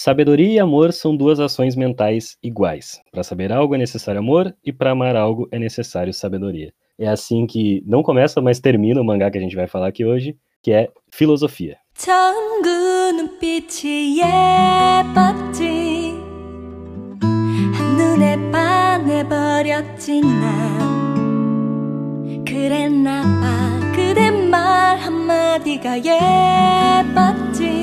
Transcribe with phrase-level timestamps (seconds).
[0.00, 3.00] Sabedoria e amor são duas ações mentais iguais.
[3.10, 6.72] Para saber algo é necessário amor e para amar algo é necessário sabedoria.
[6.96, 10.04] É assim que não começa, mas termina o mangá que a gente vai falar aqui
[10.04, 11.78] hoje, que é filosofia.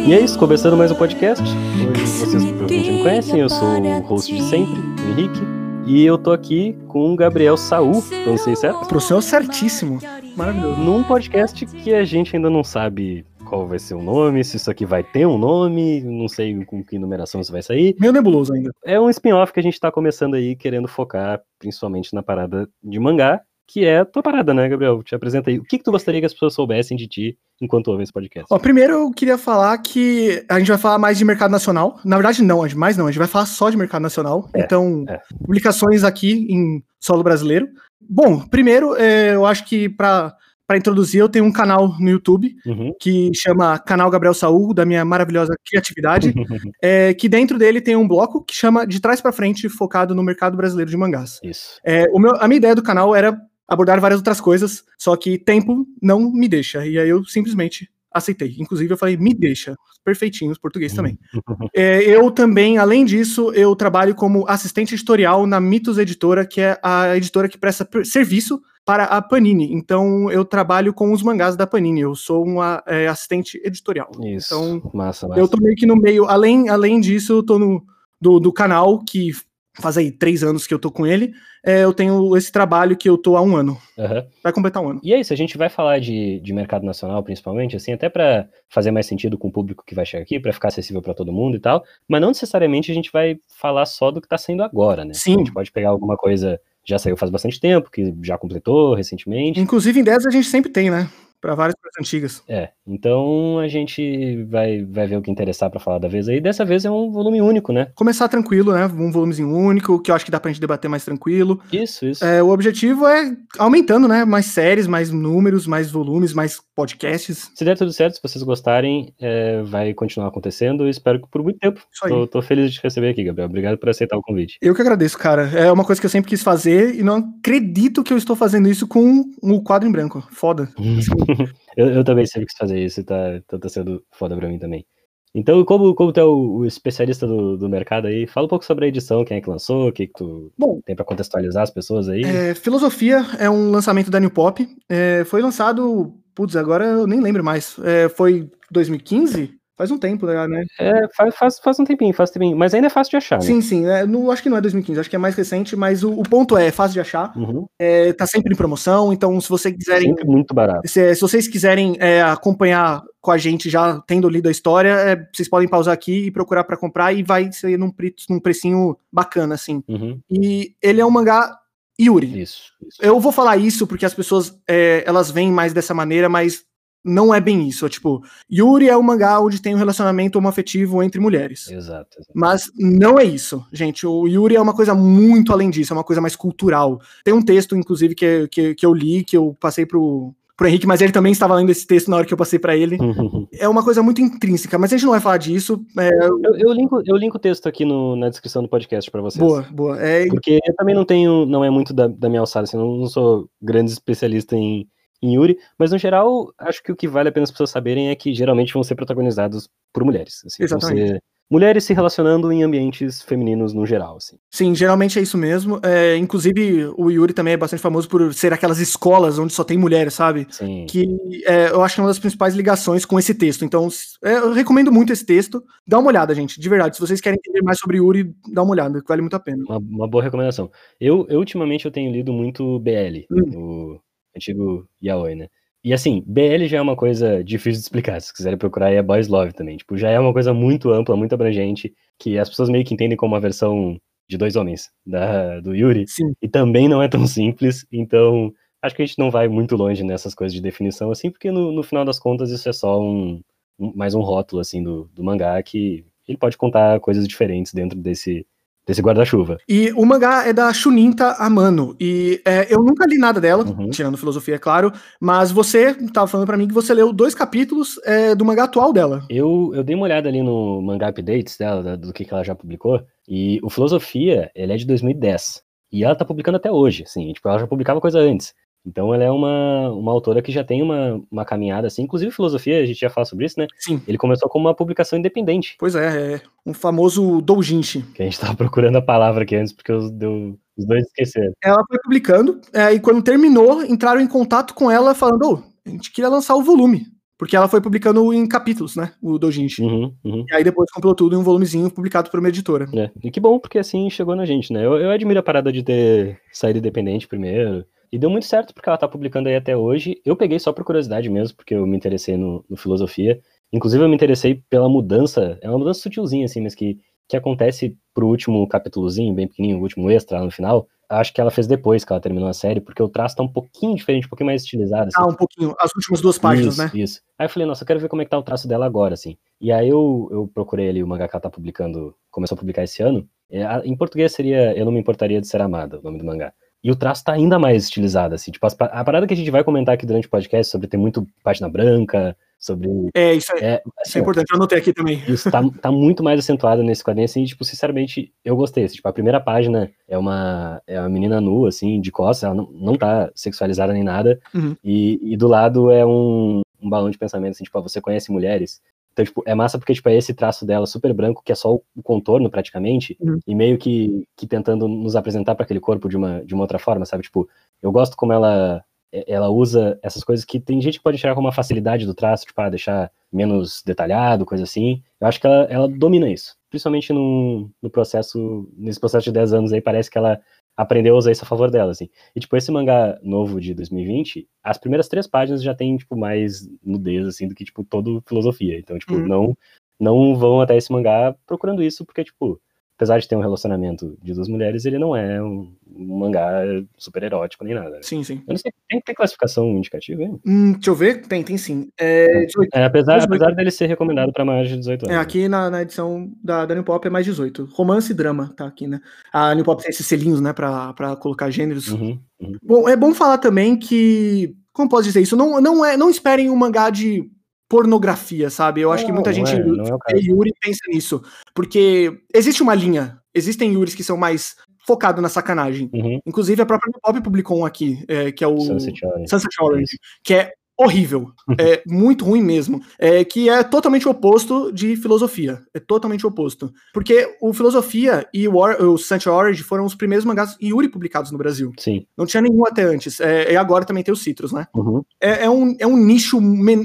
[0.05, 1.43] E é isso, começando mais um podcast.
[1.43, 5.41] Hoje vocês provavelmente me conhecem, eu sou o host de sempre, o Henrique.
[5.87, 8.87] E eu tô aqui com o Gabriel Saul, não sei certo?
[8.87, 9.99] Pro senhor certíssimo.
[10.35, 10.81] Maravilhoso.
[10.81, 14.69] Num podcast que a gente ainda não sabe qual vai ser o nome, se isso
[14.69, 17.95] aqui vai ter um nome, não sei com que numeração isso vai sair.
[17.99, 18.71] Meio nebuloso ainda.
[18.83, 22.99] É um spin-off que a gente tá começando aí, querendo focar principalmente na parada de
[22.99, 25.01] mangá, que é a tua parada, né, Gabriel?
[25.03, 25.57] Te apresenta aí.
[25.57, 28.47] O que, que tu gostaria que as pessoas soubessem de ti enquanto ouvem esse podcast?
[28.51, 31.99] Ó, primeiro eu queria falar que a gente vai falar mais de mercado nacional.
[32.05, 34.49] Na verdade, não, mais não, a gente vai falar só de mercado nacional.
[34.53, 35.19] É, então, é.
[35.43, 37.67] publicações aqui em solo brasileiro.
[37.99, 40.35] Bom, primeiro, é, eu acho que para
[40.67, 42.91] para introduzir, eu tenho um canal no YouTube uhum.
[42.99, 46.33] que chama Canal Gabriel Saúl, da minha maravilhosa criatividade,
[46.81, 50.23] é, que dentro dele tem um bloco que chama De Trás para Frente, focado no
[50.23, 51.39] mercado brasileiro de mangás.
[51.43, 51.79] Isso.
[51.85, 55.37] É, o meu, a minha ideia do canal era abordar várias outras coisas, só que
[55.37, 56.85] tempo não me deixa.
[56.85, 58.55] E aí eu simplesmente aceitei.
[58.57, 59.75] Inclusive, eu falei, me deixa.
[60.03, 61.17] Perfeitinho, os português também.
[61.75, 66.79] é, eu também, além disso, eu trabalho como assistente editorial na Mitos Editora, que é
[66.81, 69.73] a editora que presta serviço para a Panini.
[69.73, 72.01] Então, eu trabalho com os mangás da Panini.
[72.01, 74.11] Eu sou uma é, assistente editorial.
[74.23, 74.53] Isso.
[74.53, 75.41] Então, massa, massa.
[75.41, 76.25] eu tô meio que no meio.
[76.25, 77.83] Além, além disso, eu tô no
[78.21, 79.31] do, do canal que
[79.81, 83.09] faz aí três anos que eu tô com ele, é, eu tenho esse trabalho que
[83.09, 83.77] eu tô há um ano.
[83.97, 84.23] Uhum.
[84.43, 85.01] Vai completar um ano.
[85.03, 88.47] E é isso, a gente vai falar de, de mercado nacional, principalmente, assim, até para
[88.69, 91.31] fazer mais sentido com o público que vai chegar aqui, para ficar acessível para todo
[91.31, 94.63] mundo e tal, mas não necessariamente a gente vai falar só do que tá saindo
[94.63, 95.13] agora, né?
[95.13, 95.35] Sim.
[95.35, 99.59] A gente pode pegar alguma coisa já saiu faz bastante tempo, que já completou recentemente.
[99.59, 101.09] Inclusive em 10 a gente sempre tem, né?
[101.45, 102.43] para várias coisas antigas.
[102.47, 106.39] É, então a gente vai, vai ver o que interessar para falar da vez aí.
[106.39, 107.87] Dessa vez é um volume único, né?
[107.95, 108.85] Começar tranquilo, né?
[108.85, 111.59] Um volumezinho único, que eu acho que dá pra gente debater mais tranquilo.
[111.71, 112.23] Isso, isso.
[112.23, 114.23] É, o objetivo é aumentando, né?
[114.23, 117.51] Mais séries, mais números, mais volumes, mais podcasts.
[117.55, 120.87] Se der tudo certo, se vocês gostarem, é, vai continuar acontecendo.
[120.87, 121.81] Espero que por muito tempo.
[121.91, 122.11] Isso aí.
[122.11, 123.47] Tô, tô feliz de te receber aqui, Gabriel.
[123.47, 124.57] Obrigado por aceitar o convite.
[124.61, 125.49] Eu que agradeço, cara.
[125.55, 128.69] É uma coisa que eu sempre quis fazer e não acredito que eu estou fazendo
[128.69, 130.25] isso com um quadro em branco.
[130.31, 130.69] Foda.
[131.75, 134.59] eu, eu, também sempre quis fazer isso e tá, tá, tá sendo foda pra mim
[134.59, 134.85] também.
[135.33, 138.63] Então, como, como tu é o, o especialista do, do, mercado aí, fala um pouco
[138.63, 141.63] sobre a edição, quem é que lançou, o que, que tu Bom, tem para contextualizar
[141.63, 142.23] as pessoas aí.
[142.23, 144.65] É, Filosofia é um lançamento da New Pop.
[144.87, 147.77] É, foi lançado, putz, agora eu nem lembro mais.
[147.83, 149.53] É, foi 2015?
[149.77, 150.63] Faz um tempo, né?
[150.79, 152.57] É, faz, faz, faz um tempinho, faz um tempinho.
[152.57, 153.45] Mas ainda é fácil de achar, né?
[153.45, 153.85] Sim, sim.
[153.85, 156.23] É, não, acho que não é 2015, acho que é mais recente, mas o, o
[156.23, 157.35] ponto é, é fácil de achar.
[157.37, 157.65] Uhum.
[157.77, 160.07] É, tá sempre em promoção, então se vocês quiserem.
[160.07, 160.87] Sempre muito barato.
[160.87, 165.27] Se, se vocês quiserem é, acompanhar com a gente já tendo lido a história, é,
[165.33, 168.97] vocês podem pausar aqui e procurar para comprar e vai ser num, pre, num precinho
[169.11, 169.83] bacana, assim.
[169.89, 170.19] Uhum.
[170.29, 171.51] E ele é um mangá
[171.99, 172.41] Yuri.
[172.41, 172.97] Isso, isso.
[173.01, 176.63] Eu vou falar isso porque as pessoas é, elas veem mais dessa maneira, mas
[177.05, 177.85] não é bem isso.
[177.85, 181.69] É tipo, Yuri é um mangá onde tem um relacionamento homoafetivo entre mulheres.
[181.69, 184.07] Exato, exato, Mas não é isso, gente.
[184.07, 186.99] O Yuri é uma coisa muito além disso, é uma coisa mais cultural.
[187.23, 190.87] Tem um texto, inclusive, que, que, que eu li, que eu passei pro, pro Henrique,
[190.87, 192.97] mas ele também estava lendo esse texto na hora que eu passei para ele.
[193.53, 195.85] é uma coisa muito intrínseca, mas a gente não vai falar disso.
[195.97, 196.09] É...
[196.25, 199.45] Eu, eu, linko, eu linko o texto aqui no, na descrição do podcast para vocês.
[199.45, 200.01] Boa, boa.
[200.01, 200.25] É...
[200.27, 203.07] Porque eu também não tenho, não é muito da, da minha alçada, assim, não, não
[203.07, 204.87] sou grande especialista em
[205.21, 208.09] em Yuri, mas no geral, acho que o que vale a pena as pessoas saberem
[208.09, 210.41] é que geralmente vão ser protagonizados por mulheres.
[210.45, 211.21] Assim, Exatamente.
[211.49, 214.37] mulheres se relacionando em ambientes femininos no geral, assim.
[214.51, 215.79] Sim, geralmente é isso mesmo.
[215.83, 219.77] É, inclusive, o Yuri também é bastante famoso por ser aquelas escolas onde só tem
[219.77, 220.47] mulheres, sabe?
[220.49, 220.85] Sim.
[220.87, 221.07] Que
[221.45, 223.63] é, eu acho que é uma das principais ligações com esse texto.
[223.63, 223.87] Então,
[224.23, 225.63] é, eu recomendo muito esse texto.
[225.87, 226.97] Dá uma olhada, gente, de verdade.
[226.97, 229.63] Se vocês querem entender mais sobre Yuri, dá uma olhada, que vale muito a pena.
[229.67, 230.69] Uma, uma boa recomendação.
[230.99, 233.95] Eu, eu, ultimamente, eu tenho lido muito BL, hum.
[233.95, 234.04] o
[234.35, 235.47] antigo yaoi, né?
[235.83, 238.19] E assim, BL já é uma coisa difícil de explicar.
[238.19, 239.77] Se quiserem procurar, é Boys Love também.
[239.77, 243.15] Tipo, já é uma coisa muito ampla, muito abrangente, que as pessoas meio que entendem
[243.15, 246.05] como uma versão de dois homens da, do Yuri.
[246.07, 246.33] Sim.
[246.41, 247.85] E também não é tão simples.
[247.91, 248.51] Então,
[248.81, 251.71] acho que a gente não vai muito longe nessas coisas de definição, assim, porque no,
[251.71, 253.41] no final das contas isso é só um,
[253.77, 257.99] um mais um rótulo, assim, do, do mangá que ele pode contar coisas diferentes dentro
[257.99, 258.45] desse
[258.85, 259.57] desse guarda-chuva.
[259.67, 261.95] E o mangá é da Shuninta Amano.
[261.99, 263.89] E é, eu nunca li nada dela, uhum.
[263.89, 264.91] tirando filosofia, é claro.
[265.19, 268.93] Mas você estava falando para mim que você leu dois capítulos é, do mangá atual
[268.93, 269.25] dela.
[269.29, 272.55] Eu, eu dei uma olhada ali no mangá updates dela, do que, que ela já
[272.55, 273.01] publicou.
[273.27, 275.63] E o Filosofia, ele é de 2010.
[275.91, 277.31] E ela tá publicando até hoje, assim.
[277.33, 278.53] Tipo, ela já publicava coisa antes.
[278.85, 282.81] Então ela é uma, uma autora que já tem uma, uma caminhada assim, inclusive filosofia,
[282.81, 283.67] a gente já fala sobre isso, né?
[283.77, 284.01] Sim.
[284.07, 285.75] Ele começou como uma publicação independente.
[285.79, 288.03] Pois é, é um famoso doujinshi.
[288.13, 291.53] Que a gente tava procurando a palavra aqui antes, porque os, deu, os dois esqueceram.
[291.63, 295.89] Ela foi publicando, é, e quando terminou, entraram em contato com ela falando, oh, a
[295.89, 297.07] gente queria lançar o volume.
[297.37, 299.11] Porque ela foi publicando em capítulos, né?
[299.21, 299.81] O Doujinshi.
[299.81, 300.45] Uhum, uhum.
[300.49, 302.87] E aí depois comprou tudo em um volumezinho publicado por uma editora.
[302.95, 303.11] É.
[303.21, 304.85] E que bom, porque assim chegou na gente, né?
[304.85, 307.85] Eu, eu admiro a parada de ter saído independente primeiro.
[308.15, 310.21] E deu muito certo porque ela tá publicando aí até hoje.
[310.23, 313.41] Eu peguei só por curiosidade mesmo, porque eu me interessei no, no filosofia.
[313.73, 315.59] Inclusive, eu me interessei pela mudança.
[315.61, 316.97] É uma mudança sutilzinha, assim, mas que,
[317.27, 321.39] que acontece pro último capítulozinho, bem pequenininho, o último extra lá no final acho que
[321.39, 324.25] ela fez depois que ela terminou a série, porque o traço tá um pouquinho diferente,
[324.25, 325.07] um pouquinho mais estilizado.
[325.07, 325.17] Assim.
[325.17, 326.91] Ah, um pouquinho, as últimas duas páginas, isso, né?
[326.93, 327.21] Isso.
[327.37, 329.13] Aí eu falei, nossa, eu quero ver como é que tá o traço dela agora,
[329.13, 329.37] assim.
[329.61, 332.83] E aí eu, eu procurei ali o mangá que ela tá publicando, começou a publicar
[332.83, 333.27] esse ano.
[333.49, 336.51] É, em português seria Eu Não Me Importaria de Ser Amada, o nome do mangá.
[336.85, 338.51] E o traço tá ainda mais estilizado, assim.
[338.51, 341.25] Tipo, a parada que a gente vai comentar aqui durante o podcast sobre ter muito
[341.43, 342.87] página branca, sobre.
[343.11, 345.19] É, isso é, é, assim, isso é importante, eu anotei aqui também.
[345.27, 348.83] Isso tá, tá muito mais acentuado nesse quadrinho, assim, e, tipo, sinceramente, eu gostei.
[348.83, 352.53] Assim, tipo, a primeira página é uma, é uma menina nua, assim, de costas, ela
[352.53, 354.75] não, não tá sexualizada nem nada, uhum.
[354.83, 358.31] e, e do lado é um, um balão de pensamento, assim, tipo, ah, você conhece
[358.31, 358.79] mulheres?
[359.15, 361.73] Então, tipo, é massa porque, tipo, é esse traço dela super branco, que é só
[361.73, 363.39] o contorno, praticamente, uhum.
[363.47, 366.77] e meio que, que tentando nos apresentar para aquele corpo de uma, de uma outra
[366.77, 367.23] forma, sabe?
[367.23, 367.47] Tipo,
[367.81, 368.83] eu gosto como ela
[369.25, 372.45] ela usa essas coisas que tem gente que pode tirar como uma facilidade do traço,
[372.45, 375.01] tipo, ah, deixar menos detalhado, coisa assim.
[375.21, 376.57] Eu acho que ela, ela domina isso.
[376.69, 380.41] Principalmente no, no processo, nesse processo de 10 anos aí, parece que ela
[380.75, 382.09] aprendeu a usar isso a favor dela, assim.
[382.35, 386.67] E, tipo, esse mangá novo de 2020, as primeiras três páginas já tem, tipo, mais
[386.83, 388.77] nudez, assim, do que, tipo, todo filosofia.
[388.77, 389.27] Então, tipo, uhum.
[389.27, 389.57] não,
[389.99, 392.59] não vão até esse mangá procurando isso, porque, tipo,
[392.95, 396.63] apesar de ter um relacionamento de duas mulheres, ele não é um, mangá
[396.97, 397.91] super erótico nem nada.
[397.91, 397.99] Né?
[398.01, 398.41] Sim, sim.
[398.47, 400.29] Eu não sei, tem, tem classificação indicativa aí?
[400.45, 401.89] Hum, deixa eu ver, tem, tem sim.
[401.97, 403.33] É, 18, é, apesar, 18.
[403.33, 405.15] apesar dele ser recomendado para maiores de 18 anos.
[405.15, 407.69] É, aqui na, na edição da, da New Pop é mais 18.
[407.73, 409.01] Romance e drama, tá aqui, né?
[409.31, 411.89] A New Pop tem esses selinhos, né, pra, pra colocar gêneros.
[411.89, 412.57] Uhum, uhum.
[412.63, 415.37] Bom, é bom falar também que como posso dizer isso?
[415.37, 417.29] Não, não, é, não esperem um mangá de
[417.69, 418.81] pornografia, sabe?
[418.81, 421.21] Eu acho que muita gente é, é Yuri pensa nisso.
[421.53, 423.19] Porque existe uma linha.
[423.33, 425.89] Existem Yuris que são mais focados na sacanagem.
[425.93, 426.19] Uhum.
[426.25, 429.97] Inclusive, a própria Pop publicou um aqui, é, que é o Sunset Orange, Sunset Orange
[430.23, 435.79] que é horrível, é muito ruim mesmo, é que é totalmente oposto de filosofia, é
[435.79, 440.89] totalmente oposto, porque o filosofia e o, o Sunset Orange foram os primeiros mangás Yuri
[440.89, 441.71] publicados no Brasil.
[441.79, 442.05] Sim.
[442.17, 444.67] Não tinha nenhum até antes, é, e agora também tem os Citrus, né?
[444.75, 445.03] Uhum.
[445.21, 446.39] É, é, um, é um nicho,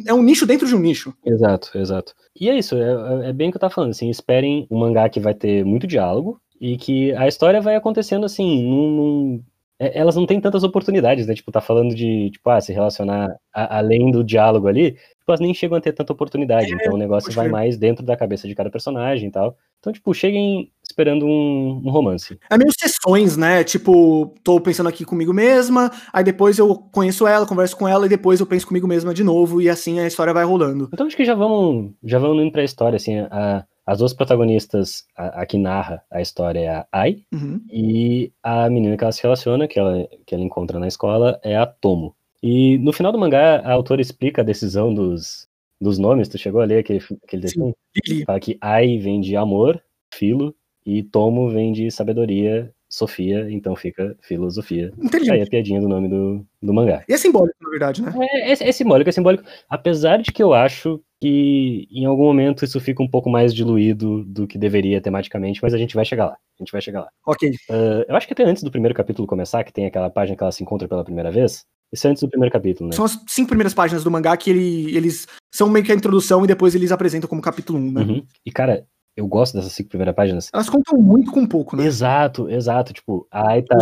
[0.07, 1.13] é um nicho dentro de um nicho.
[1.25, 2.15] Exato, exato.
[2.39, 5.09] E é isso, é, é bem o que eu tava falando, assim, esperem um mangá
[5.09, 9.43] que vai ter muito diálogo, e que a história vai acontecendo assim, num, num, é,
[9.81, 11.35] elas não têm tantas oportunidades, né?
[11.35, 15.41] Tipo, tá falando de, tipo, ah, se relacionar a, além do diálogo ali, tipo, elas
[15.41, 16.71] nem chegam a ter tanta oportunidade.
[16.71, 19.57] É, então o negócio vai mais dentro da cabeça de cada personagem e tal.
[19.79, 22.39] Então, tipo, cheguem esperando um, um, romance.
[22.51, 23.65] É meio sessões, né?
[23.65, 28.09] Tipo, tô pensando aqui comigo mesma, aí depois eu conheço ela, converso com ela, e
[28.09, 30.91] depois eu penso comigo mesma de novo, e assim a história vai rolando.
[30.93, 35.05] Então acho que já vamos, já vamos indo pra história, assim, a, as duas protagonistas,
[35.17, 37.61] a, a, que narra a história é a Ai, uhum.
[37.69, 41.57] e a menina que ela se relaciona, que ela, que ela encontra na escola, é
[41.57, 42.15] a Tomo.
[42.41, 45.49] E no final do mangá, a autora explica a decisão dos,
[45.81, 46.29] dos nomes.
[46.29, 47.75] Tu chegou a ler aquele, aquele desenho?
[48.25, 49.83] Fala que Ai vem de amor,
[50.15, 50.55] filo,
[50.87, 54.93] e Tomo vem de sabedoria, Sofia, então fica filosofia.
[55.03, 55.35] Inteligente.
[55.35, 57.03] Aí a piadinha do nome do, do mangá.
[57.09, 58.13] E é simbólico, na verdade, né?
[58.21, 59.43] É, é, é, simbólico, é simbólico.
[59.69, 64.25] Apesar de que eu acho que em algum momento isso fica um pouco mais diluído
[64.25, 66.33] do que deveria tematicamente, mas a gente vai chegar lá.
[66.33, 67.09] A gente vai chegar lá.
[67.27, 67.51] Ok.
[67.69, 70.43] Uh, eu acho que até antes do primeiro capítulo começar, que tem aquela página que
[70.43, 71.65] ela se encontra pela primeira vez.
[71.93, 72.97] Isso é antes do primeiro capítulo, né?
[72.97, 76.45] São as cinco primeiras páginas do mangá que ele, eles são meio que a introdução
[76.45, 78.03] e depois eles apresentam como capítulo 1, um, né?
[78.03, 78.27] Uhum.
[78.47, 78.87] E, cara,
[79.17, 80.49] eu gosto dessas cinco primeiras páginas.
[80.55, 81.85] Elas contam muito com pouco, né?
[81.85, 82.93] Exato, exato.
[82.93, 83.77] Tipo, a Ai tá,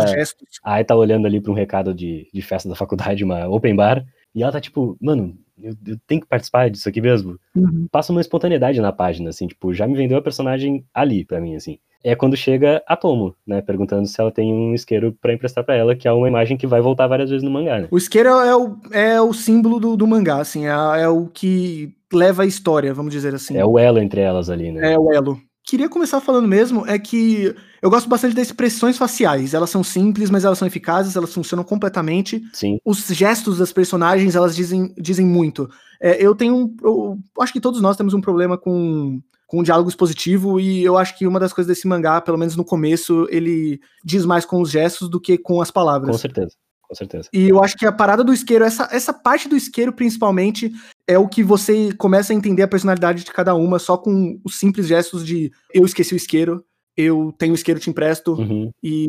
[0.63, 3.75] a Ai tá olhando ali pra um recado de, de festa da faculdade, uma open
[3.75, 4.03] bar,
[4.33, 7.39] e ela tá tipo, mano, eu, eu tenho que participar disso aqui mesmo.
[7.55, 7.87] Uhum.
[7.91, 11.55] Passa uma espontaneidade na página, assim, tipo, já me vendeu a personagem ali pra mim,
[11.55, 11.77] assim.
[12.03, 15.75] É quando chega a Tomo, né, perguntando se ela tem um isqueiro para emprestar para
[15.75, 17.87] ela, que é uma imagem que vai voltar várias vezes no mangá, né?
[17.91, 21.93] O isqueiro é o, é o símbolo do, do mangá, assim, é, é o que
[22.13, 23.57] leva a história, vamos dizer assim.
[23.57, 24.93] É o elo entre elas ali, né?
[24.93, 25.39] É o elo
[25.69, 29.53] queria começar falando mesmo é que eu gosto bastante das expressões faciais.
[29.53, 32.41] Elas são simples, mas elas são eficazes, elas funcionam completamente.
[32.53, 32.79] Sim.
[32.83, 35.69] Os gestos das personagens, elas dizem, dizem muito.
[36.01, 36.75] É, eu tenho um.
[36.81, 41.17] Eu acho que todos nós temos um problema com, com diálogo expositivo, e eu acho
[41.17, 44.71] que uma das coisas desse mangá, pelo menos no começo, ele diz mais com os
[44.71, 46.11] gestos do que com as palavras.
[46.11, 46.53] Com certeza
[46.89, 47.29] com certeza.
[47.31, 50.71] E eu acho que a parada do isqueiro, essa, essa parte do isqueiro, principalmente,
[51.07, 54.57] é o que você começa a entender a personalidade de cada uma só com os
[54.57, 56.65] simples gestos de eu esqueci o isqueiro,
[56.95, 58.71] eu tenho o isqueiro, te empresto, uhum.
[58.83, 59.07] e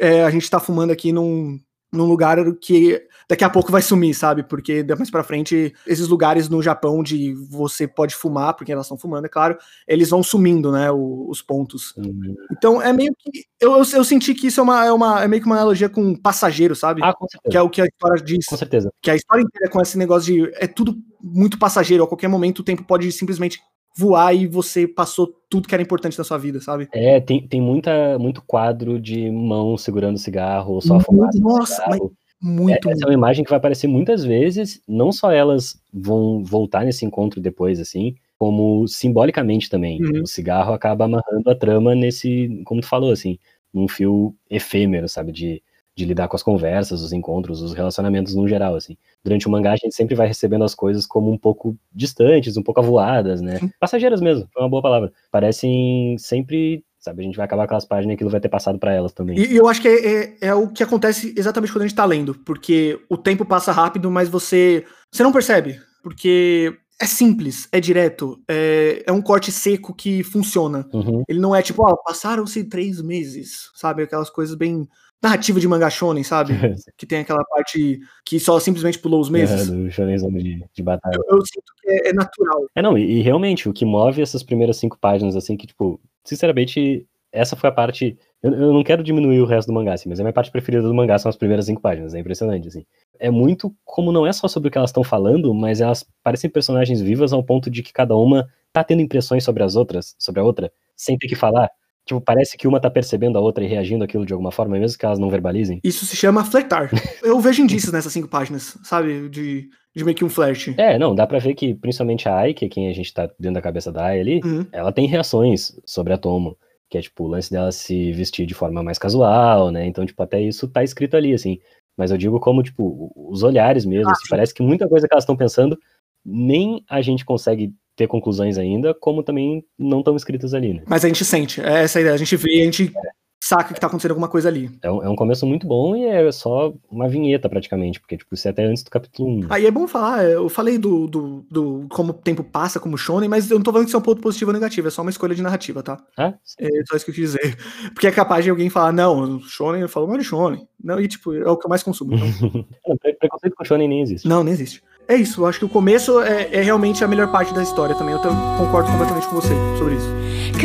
[0.00, 1.58] é, a gente tá fumando aqui num,
[1.92, 4.42] num lugar que daqui a pouco vai sumir, sabe?
[4.42, 8.98] Porque mais para frente, esses lugares no Japão de você pode fumar, porque elas estão
[8.98, 9.56] fumando, é claro,
[9.86, 10.90] eles vão sumindo, né?
[10.90, 11.94] O, os pontos.
[11.96, 12.34] Uhum.
[12.52, 13.44] Então é meio que.
[13.60, 15.88] Eu, eu, eu, senti que isso é, uma, é, uma, é meio que uma analogia
[15.88, 17.02] com passageiro, sabe?
[17.02, 17.50] Ah, com certeza.
[17.50, 18.46] Que é o que a história diz.
[18.46, 18.90] Com certeza.
[19.02, 20.52] Que a história inteira é com esse negócio de.
[20.54, 23.60] É tudo muito passageiro, a qualquer momento o tempo pode simplesmente
[23.98, 26.88] voar e você passou tudo que era importante na sua vida, sabe?
[26.94, 31.40] É, tem, tem muita, muito quadro de mão segurando cigarro, ou só a fumaça.
[31.40, 31.98] Nossa, mas
[32.40, 32.88] muito.
[32.88, 36.84] É, essa é uma imagem que vai aparecer muitas vezes, não só elas vão voltar
[36.84, 40.00] nesse encontro depois, assim, como simbolicamente também.
[40.00, 40.22] Uhum.
[40.22, 43.36] O cigarro acaba amarrando a trama nesse, como tu falou, assim,
[43.74, 45.60] num fio efêmero, sabe, de
[45.98, 48.96] de lidar com as conversas, os encontros, os relacionamentos no geral, assim.
[49.24, 52.62] Durante o mangá a gente sempre vai recebendo as coisas como um pouco distantes, um
[52.62, 53.58] pouco avoadas, né?
[53.80, 55.12] Passageiras mesmo, foi uma boa palavra.
[55.30, 57.22] Parecem sempre sabe?
[57.22, 59.38] A gente vai acabar aquelas páginas e aquilo vai ter passado para elas também.
[59.38, 62.04] E, eu acho que é, é, é, o que acontece exatamente quando a gente tá
[62.04, 67.80] lendo, porque o tempo passa rápido, mas você, você não percebe, porque é simples, é
[67.80, 70.88] direto, é, é um corte seco que funciona.
[70.92, 71.22] Uhum.
[71.28, 74.02] Ele não é tipo, ó, passaram-se três meses, sabe?
[74.02, 74.88] Aquelas coisas bem
[75.22, 76.52] narrativa de manga shonen, sabe?
[76.96, 79.68] que tem aquela parte que só simplesmente pulou os meses.
[79.68, 81.16] É, do shonenzão de, de batalha.
[81.16, 82.66] Eu, eu, sinto que é, é, natural.
[82.74, 86.00] É, não, e, e, realmente, o que move essas primeiras cinco páginas, assim, que, tipo,
[86.24, 88.16] sinceramente, essa foi a parte...
[88.42, 90.82] Eu, eu não quero diminuir o resto do mangá, assim, mas a minha parte preferida
[90.82, 92.84] do mangá são as primeiras cinco páginas, é impressionante, assim.
[93.18, 96.48] É muito como não é só sobre o que elas estão falando, mas elas parecem
[96.48, 100.40] personagens vivas ao ponto de que cada uma tá tendo impressões sobre as outras, sobre
[100.40, 101.68] a outra, sem ter que falar.
[102.08, 104.98] Tipo, parece que uma tá percebendo a outra e reagindo aquilo de alguma forma, mesmo
[104.98, 105.78] que elas não verbalizem.
[105.84, 106.90] Isso se chama flertar.
[107.22, 109.28] Eu vejo indícios nessas cinco páginas, sabe?
[109.28, 110.72] De, de meio que um flash.
[110.78, 113.28] É, não, dá pra ver que principalmente a Ai, que é quem a gente tá
[113.38, 114.64] dentro da cabeça da Ai ali, uhum.
[114.72, 116.56] ela tem reações sobre a Tomo.
[116.88, 119.84] Que é, tipo, o lance dela se vestir de forma mais casual, né?
[119.84, 121.58] Então, tipo, até isso tá escrito ali, assim.
[121.94, 124.08] Mas eu digo como, tipo, os olhares mesmo.
[124.08, 125.78] Ah, assim, parece que muita coisa que elas estão pensando,
[126.24, 130.82] nem a gente consegue ter conclusões ainda, como também não estão escritas ali, né?
[130.86, 133.00] Mas a gente sente, é essa a ideia, a gente vê, a gente é.
[133.42, 134.70] saca que tá acontecendo alguma coisa ali.
[134.80, 138.32] É um, é um, começo muito bom e é só uma vinheta praticamente, porque tipo,
[138.32, 139.46] isso é até antes do capítulo 1.
[139.50, 142.96] Aí é bom falar, é, eu falei do, do, do, como o tempo passa, como
[142.96, 144.90] shonen, mas eu não tô falando que isso é um ponto positivo ou negativo, é
[144.92, 145.98] só uma escolha de narrativa, tá?
[146.16, 147.58] Ah, é só isso que eu quis dizer.
[147.92, 150.68] Porque é capaz de alguém falar, não, shonen, eu falo de shonen.
[150.80, 152.14] Não, e tipo, é o que eu mais consumo.
[152.14, 152.96] Então...
[153.18, 154.28] preconceito com shonen nem existe.
[154.28, 155.40] Não, nem existe é isso.
[155.40, 158.14] Eu acho que o começo é, é, realmente a melhor parte da história também.
[158.14, 158.20] Eu
[158.58, 160.58] concordo completamente com você sobre isso.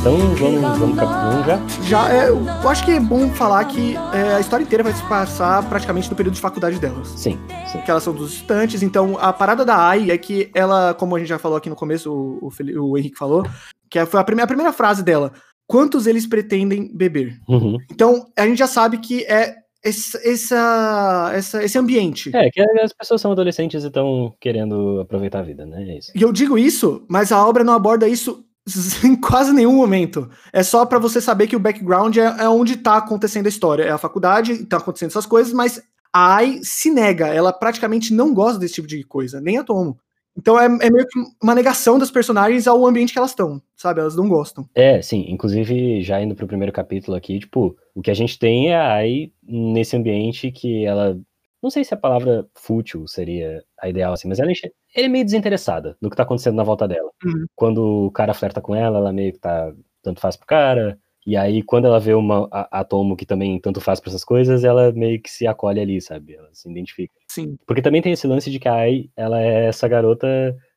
[0.00, 1.82] Então vamos, vamos 1 já?
[1.82, 5.02] Já, é, eu acho que é bom falar que é, a história inteira vai se
[5.06, 7.08] passar praticamente no período de faculdade delas.
[7.08, 7.38] Sim,
[7.70, 7.82] sim.
[7.82, 11.18] Que elas são dos estudantes, então a parada da Ai é que ela, como a
[11.18, 13.44] gente já falou aqui no começo, o, o, o Henrique falou,
[13.90, 15.32] que foi a primeira, a primeira frase dela.
[15.66, 17.38] Quantos eles pretendem beber?
[17.46, 17.76] Uhum.
[17.90, 19.54] Então, a gente já sabe que é
[19.84, 22.34] esse, essa, essa, esse ambiente.
[22.34, 25.82] É, que as pessoas são adolescentes e estão querendo aproveitar a vida, né?
[25.82, 26.10] É isso.
[26.14, 28.46] E eu digo isso, mas a obra não aborda isso
[29.04, 30.28] em quase nenhum momento.
[30.52, 33.84] É só para você saber que o background é, é, onde tá acontecendo a história.
[33.84, 37.28] É a faculdade, tá acontecendo essas coisas, mas a Ai se nega.
[37.28, 39.98] Ela praticamente não gosta desse tipo de coisa, nem a Tomo.
[40.36, 44.00] Então é, é, meio que uma negação das personagens ao ambiente que elas estão, sabe?
[44.00, 44.68] Elas não gostam.
[44.74, 45.26] É, sim.
[45.28, 48.94] Inclusive, já indo pro primeiro capítulo aqui, tipo, o que a gente tem é a
[48.94, 51.18] Ai nesse ambiente que ela
[51.62, 55.24] não sei se a palavra fútil seria a ideal, assim, mas ela, ela é meio
[55.24, 57.10] desinteressada no que tá acontecendo na volta dela.
[57.24, 57.46] Uhum.
[57.54, 60.98] Quando o cara flerta com ela, ela meio que tá tanto faz pro cara.
[61.26, 64.24] E aí, quando ela vê uma a, a Tomo que também tanto faz pra essas
[64.24, 66.34] coisas, ela meio que se acolhe ali, sabe?
[66.34, 67.12] Ela se identifica.
[67.30, 67.56] Sim.
[67.66, 70.26] Porque também tem esse lance de que a Ai, ela é essa garota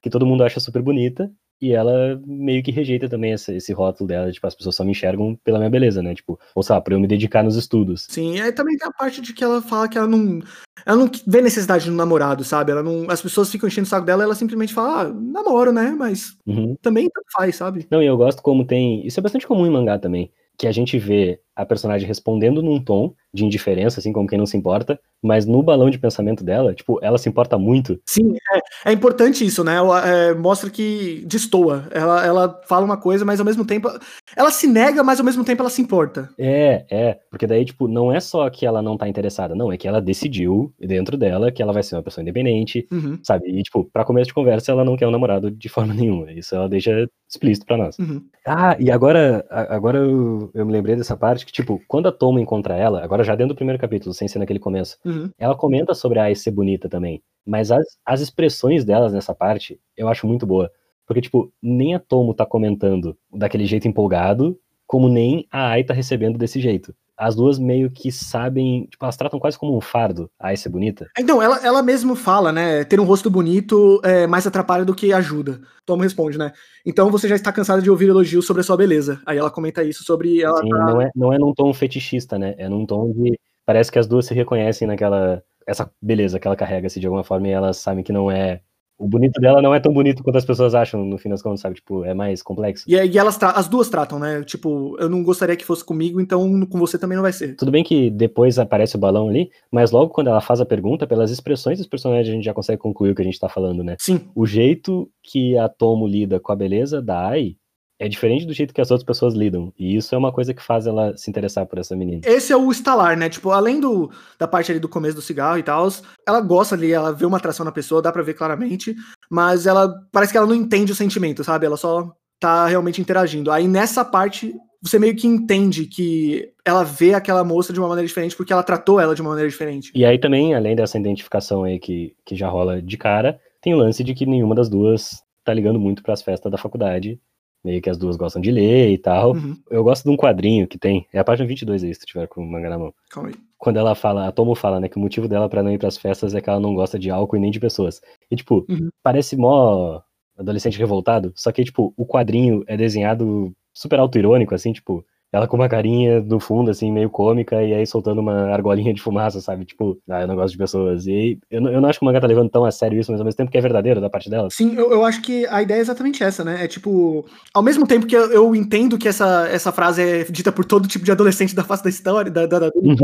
[0.01, 1.31] que todo mundo acha super bonita,
[1.63, 4.91] e ela meio que rejeita também esse, esse rótulo dela, tipo, as pessoas só me
[4.91, 6.13] enxergam pela minha beleza, né?
[6.13, 8.05] Tipo, ou lá, pra eu me dedicar nos estudos.
[8.09, 10.41] Sim, e aí também tem a parte de que ela fala que ela não.
[10.85, 12.73] Ela não vê necessidade no namorado, sabe?
[12.73, 13.09] Ela não.
[13.09, 15.95] As pessoas ficam enchendo o saco dela, ela simplesmente fala, ah, namoro, né?
[15.97, 16.75] Mas uhum.
[16.81, 17.87] também tanto faz, sabe?
[17.89, 19.07] Não, e eu gosto como tem.
[19.07, 20.33] Isso é bastante comum em mangá também.
[20.57, 24.45] que a gente vê a personagem respondendo num tom de indiferença, assim, como quem não
[24.45, 27.99] se importa, mas no balão de pensamento dela, tipo, ela se importa muito.
[28.05, 29.77] Sim, é, é importante isso, né?
[30.05, 31.87] É, mostra que destoa.
[31.91, 33.89] Ela, ela fala uma coisa, mas ao mesmo tempo.
[34.35, 36.29] Ela se nega, mas ao mesmo tempo ela se importa.
[36.37, 37.19] É, é.
[37.29, 40.01] Porque daí, tipo, não é só que ela não tá interessada, não, é que ela
[40.01, 43.17] decidiu dentro dela que ela vai ser uma pessoa independente, uhum.
[43.23, 43.47] sabe?
[43.47, 46.31] E, tipo, pra começo de conversa, ela não quer um namorado de forma nenhuma.
[46.31, 47.97] Isso ela deixa explícito pra nós.
[47.97, 48.21] Uhum.
[48.45, 52.41] Ah, e agora, agora eu, eu me lembrei dessa parte que, tipo, quando a Toma
[52.41, 55.29] encontra ela, agora já dentro do primeiro capítulo, sem ser naquele começo, uhum.
[55.37, 57.21] ela comenta sobre a ser bonita também.
[57.45, 60.71] Mas as, as expressões delas nessa parte, eu acho muito boa.
[61.05, 64.57] Porque, tipo, nem a Tomo tá comentando daquele jeito empolgado,
[64.87, 69.17] como nem a Ai tá recebendo desse jeito as duas meio que sabem, tipo, elas
[69.17, 71.09] tratam quase como um fardo a ser bonita.
[71.17, 75.13] Então, ela, ela mesmo fala, né, ter um rosto bonito é, mais atrapalha do que
[75.13, 75.61] ajuda.
[75.85, 76.51] Tom responde, né,
[76.85, 79.21] então você já está cansada de ouvir elogios sobre a sua beleza.
[79.25, 80.77] Aí ela comenta isso sobre ela Sim, tá...
[80.77, 84.07] não, é, não é num tom fetichista, né, é num tom de, parece que as
[84.07, 87.77] duas se reconhecem naquela, essa beleza que ela carrega, assim, de alguma forma, e elas
[87.77, 88.61] sabem que não é
[88.97, 91.61] o bonito dela não é tão bonito quanto as pessoas acham, no fim das contas,
[91.61, 91.75] sabe?
[91.75, 92.85] Tipo, é mais complexo.
[92.87, 94.43] E, e elas as duas tratam, né?
[94.43, 97.55] Tipo, eu não gostaria que fosse comigo, então com você também não vai ser.
[97.55, 101.07] Tudo bem que depois aparece o balão ali, mas logo quando ela faz a pergunta,
[101.07, 103.83] pelas expressões dos personagens, a gente já consegue concluir o que a gente tá falando,
[103.83, 103.95] né?
[103.99, 104.21] Sim.
[104.35, 107.55] O jeito que a Tomo lida com a beleza da Ai
[108.03, 109.71] é diferente do jeito que as outras pessoas lidam.
[109.79, 112.21] E isso é uma coisa que faz ela se interessar por essa menina.
[112.25, 113.29] Esse é o estalar, né?
[113.29, 115.87] Tipo, além do, da parte ali do começo do cigarro e tal,
[116.27, 118.93] ela gosta ali, ela vê uma atração na pessoa, dá pra ver claramente,
[119.31, 121.65] mas ela parece que ela não entende o sentimento, sabe?
[121.65, 123.49] Ela só tá realmente interagindo.
[123.49, 128.07] Aí nessa parte, você meio que entende que ela vê aquela moça de uma maneira
[128.07, 129.93] diferente porque ela tratou ela de uma maneira diferente.
[129.95, 133.77] E aí também, além dessa identificação aí que, que já rola de cara, tem o
[133.77, 137.17] lance de que nenhuma das duas tá ligando muito para as festas da faculdade
[137.63, 139.33] meio que as duas gostam de ler e tal.
[139.33, 139.55] Uhum.
[139.69, 142.27] Eu gosto de um quadrinho que tem, é a página 22 aí, se tu tiver
[142.27, 142.93] com o manga na mão.
[143.09, 143.35] Calma aí.
[143.57, 145.97] Quando ela fala, a Tomo fala, né, que o motivo dela para não ir pras
[145.97, 148.01] festas é que ela não gosta de álcool e nem de pessoas.
[148.29, 148.89] E, tipo, uhum.
[149.01, 150.01] parece mó
[150.37, 155.57] adolescente revoltado, só que, tipo, o quadrinho é desenhado super auto-irônico, assim, tipo, ela com
[155.57, 159.65] uma carinha no fundo, assim, meio cômica, e aí soltando uma argolinha de fumaça, sabe?
[159.65, 161.07] Tipo, ah, eu não gosto de pessoas.
[161.07, 163.11] E eu, não, eu não acho que o mangá tá levando tão a sério isso,
[163.11, 164.47] mas ao mesmo tempo que é verdadeiro da parte dela.
[164.51, 166.63] Sim, eu, eu acho que a ideia é exatamente essa, né?
[166.63, 170.51] É tipo, ao mesmo tempo que eu, eu, entendo que essa, essa frase é dita
[170.51, 172.95] por todo tipo de adolescente da face da história, da, da, da uhum.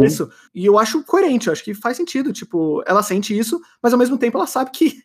[0.54, 2.32] e eu acho coerente, eu acho que faz sentido.
[2.32, 5.02] Tipo, ela sente isso, mas ao mesmo tempo ela sabe que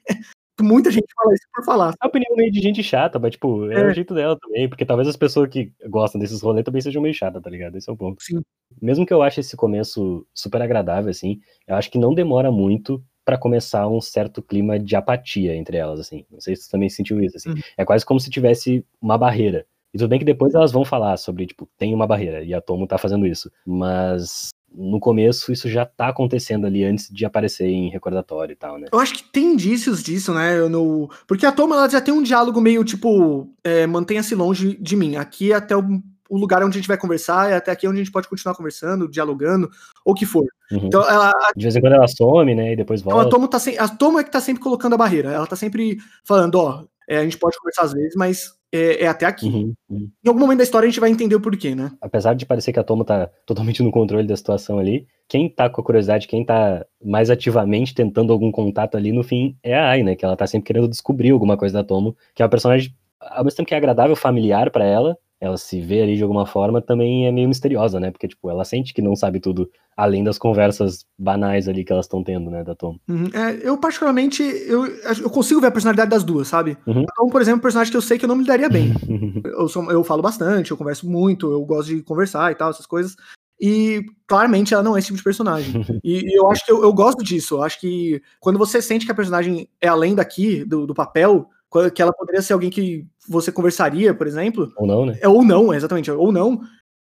[0.60, 1.90] Muita gente fala isso por falar.
[1.90, 4.68] É a opinião meio de gente chata, mas, tipo, é, é, o jeito dela também,
[4.68, 7.76] porque talvez as pessoas que gostam desses rolês também sejam meio chatas, tá ligado?
[7.76, 8.22] Esse é o ponto.
[8.22, 8.40] Sim.
[8.80, 13.02] Mesmo que eu ache esse começo super agradável, assim, eu acho que não demora muito
[13.24, 16.24] para começar um certo clima de apatia entre elas, assim.
[16.30, 17.50] Não sei se você também sentiu isso, assim.
[17.50, 17.60] Uhum.
[17.76, 19.66] É quase como se tivesse uma barreira.
[19.92, 22.60] E tudo bem que depois elas vão falar sobre, tipo, tem uma barreira, e a
[22.60, 23.50] Tomo tá fazendo isso.
[23.64, 28.78] Mas no começo isso já tá acontecendo ali antes de aparecer em recordatório e tal,
[28.78, 28.88] né?
[28.92, 30.60] Eu acho que tem indícios disso, né?
[30.68, 31.08] No...
[31.26, 35.16] Porque a Toma ela já tem um diálogo meio tipo, é, mantenha-se longe de mim.
[35.16, 35.82] Aqui é até o,
[36.28, 38.56] o, lugar onde a gente vai conversar, é até aqui onde a gente pode continuar
[38.56, 39.70] conversando, dialogando,
[40.04, 40.46] ou o que for.
[40.72, 40.86] Uhum.
[40.86, 41.32] Então ela.
[41.56, 42.72] De vez em quando ela some, né?
[42.72, 43.20] E depois volta.
[43.20, 43.78] Então a Toma, tá se...
[43.78, 45.30] a Toma é que tá sempre colocando a barreira.
[45.30, 49.06] Ela tá sempre falando, ó, é, a gente pode conversar às vezes, mas é, é
[49.06, 49.46] até aqui.
[49.46, 50.10] Uhum, uhum.
[50.24, 51.92] Em algum momento da história a gente vai entender o porquê, né?
[52.00, 55.70] Apesar de parecer que a Tomo tá totalmente no controle da situação ali, quem tá
[55.70, 59.90] com a curiosidade, quem tá mais ativamente tentando algum contato ali, no fim, é a
[59.90, 60.16] Ai, né?
[60.16, 63.44] Que ela tá sempre querendo descobrir alguma coisa da Tomo, que é uma personagem, ao
[63.44, 66.80] mesmo tempo que é agradável, familiar para ela, ela se vê ali de alguma forma,
[66.80, 68.10] também é meio misteriosa, né?
[68.10, 72.06] Porque, tipo, ela sente que não sabe tudo, além das conversas banais ali que elas
[72.06, 72.96] estão tendo, né, da Tom.
[73.06, 73.28] Uhum.
[73.34, 76.78] É, eu, particularmente, eu, eu consigo ver a personalidade das duas, sabe?
[76.86, 77.02] Uhum.
[77.02, 78.70] A Tom, por exemplo, é um personagem que eu sei que eu não me daria
[78.70, 78.94] bem.
[79.44, 82.86] eu, sou, eu falo bastante, eu converso muito, eu gosto de conversar e tal, essas
[82.86, 83.14] coisas.
[83.60, 85.74] E claramente ela não é esse tipo de personagem.
[86.02, 87.56] e, e, eu acho que eu, eu, gosto disso.
[87.56, 91.50] Eu acho que quando você sente que a personagem é além daqui, do, do papel,
[91.90, 94.72] que ela poderia ser alguém que você conversaria, por exemplo.
[94.76, 95.18] Ou não, né?
[95.20, 96.10] É, ou não, exatamente.
[96.10, 96.60] Ou não.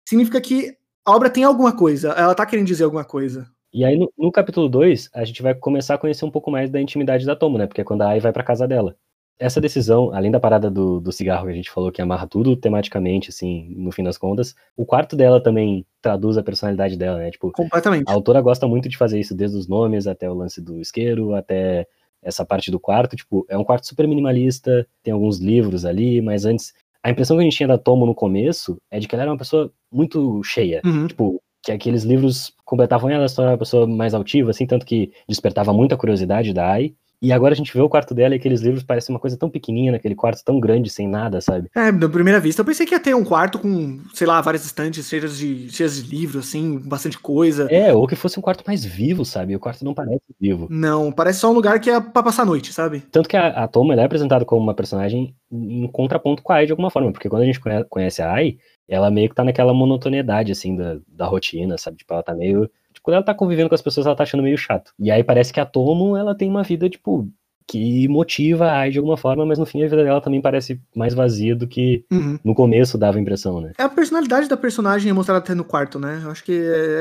[0.08, 3.46] Significa que a obra tem alguma coisa, ela tá querendo dizer alguma coisa.
[3.72, 6.70] E aí, no, no capítulo 2, a gente vai começar a conhecer um pouco mais
[6.70, 7.66] da intimidade da Tomo, né?
[7.66, 8.94] Porque é quando a Ai vai pra casa dela.
[9.38, 12.54] Essa decisão, além da parada do, do cigarro que a gente falou, que amarra tudo
[12.54, 17.30] tematicamente, assim, no fim das contas, o quarto dela também traduz a personalidade dela, né?
[17.30, 18.08] Tipo, Completamente.
[18.08, 21.34] A autora gosta muito de fazer isso, desde os nomes até o lance do isqueiro,
[21.34, 21.86] até
[22.22, 26.44] essa parte do quarto, tipo, é um quarto super minimalista, tem alguns livros ali, mas
[26.44, 29.22] antes, a impressão que a gente tinha da Tomo no começo é de que ela
[29.22, 31.06] era uma pessoa muito cheia, uhum.
[31.06, 35.72] tipo, que aqueles livros completavam ela, tornava uma pessoa mais altiva, assim, tanto que despertava
[35.72, 38.82] muita curiosidade da Ai, E agora a gente vê o quarto dela e aqueles livros
[38.82, 41.70] parecem uma coisa tão pequenininha naquele quarto tão grande, sem nada, sabe?
[41.72, 44.64] É, na primeira vista eu pensei que ia ter um quarto com, sei lá, várias
[44.64, 47.68] estantes cheias de, cheias de livros, assim, bastante coisa.
[47.70, 49.54] É, ou que fosse um quarto mais vivo, sabe?
[49.54, 50.66] O quarto não parece vivo.
[50.68, 53.00] Não, parece só um lugar que é pra passar a noite, sabe?
[53.12, 56.66] Tanto que a, a Toma é apresentada como uma personagem em contraponto com a Ai
[56.66, 58.56] de alguma forma, porque quando a gente conhece a Ai,
[58.88, 61.98] ela meio que tá naquela monotonidade, assim, da, da rotina, sabe?
[61.98, 62.68] Tipo, ela tá meio.
[63.02, 64.92] Quando ela tá convivendo com as pessoas, ela tá achando meio chato.
[64.98, 67.28] E aí parece que a Tomo, ela tem uma vida, tipo,
[67.66, 70.80] que motiva a Ai de alguma forma, mas no fim a vida dela também parece
[70.94, 72.38] mais vazia do que uhum.
[72.44, 73.72] no começo dava a impressão, né?
[73.78, 76.20] É a personalidade da personagem é mostrada até no quarto, né?
[76.22, 76.52] Eu acho que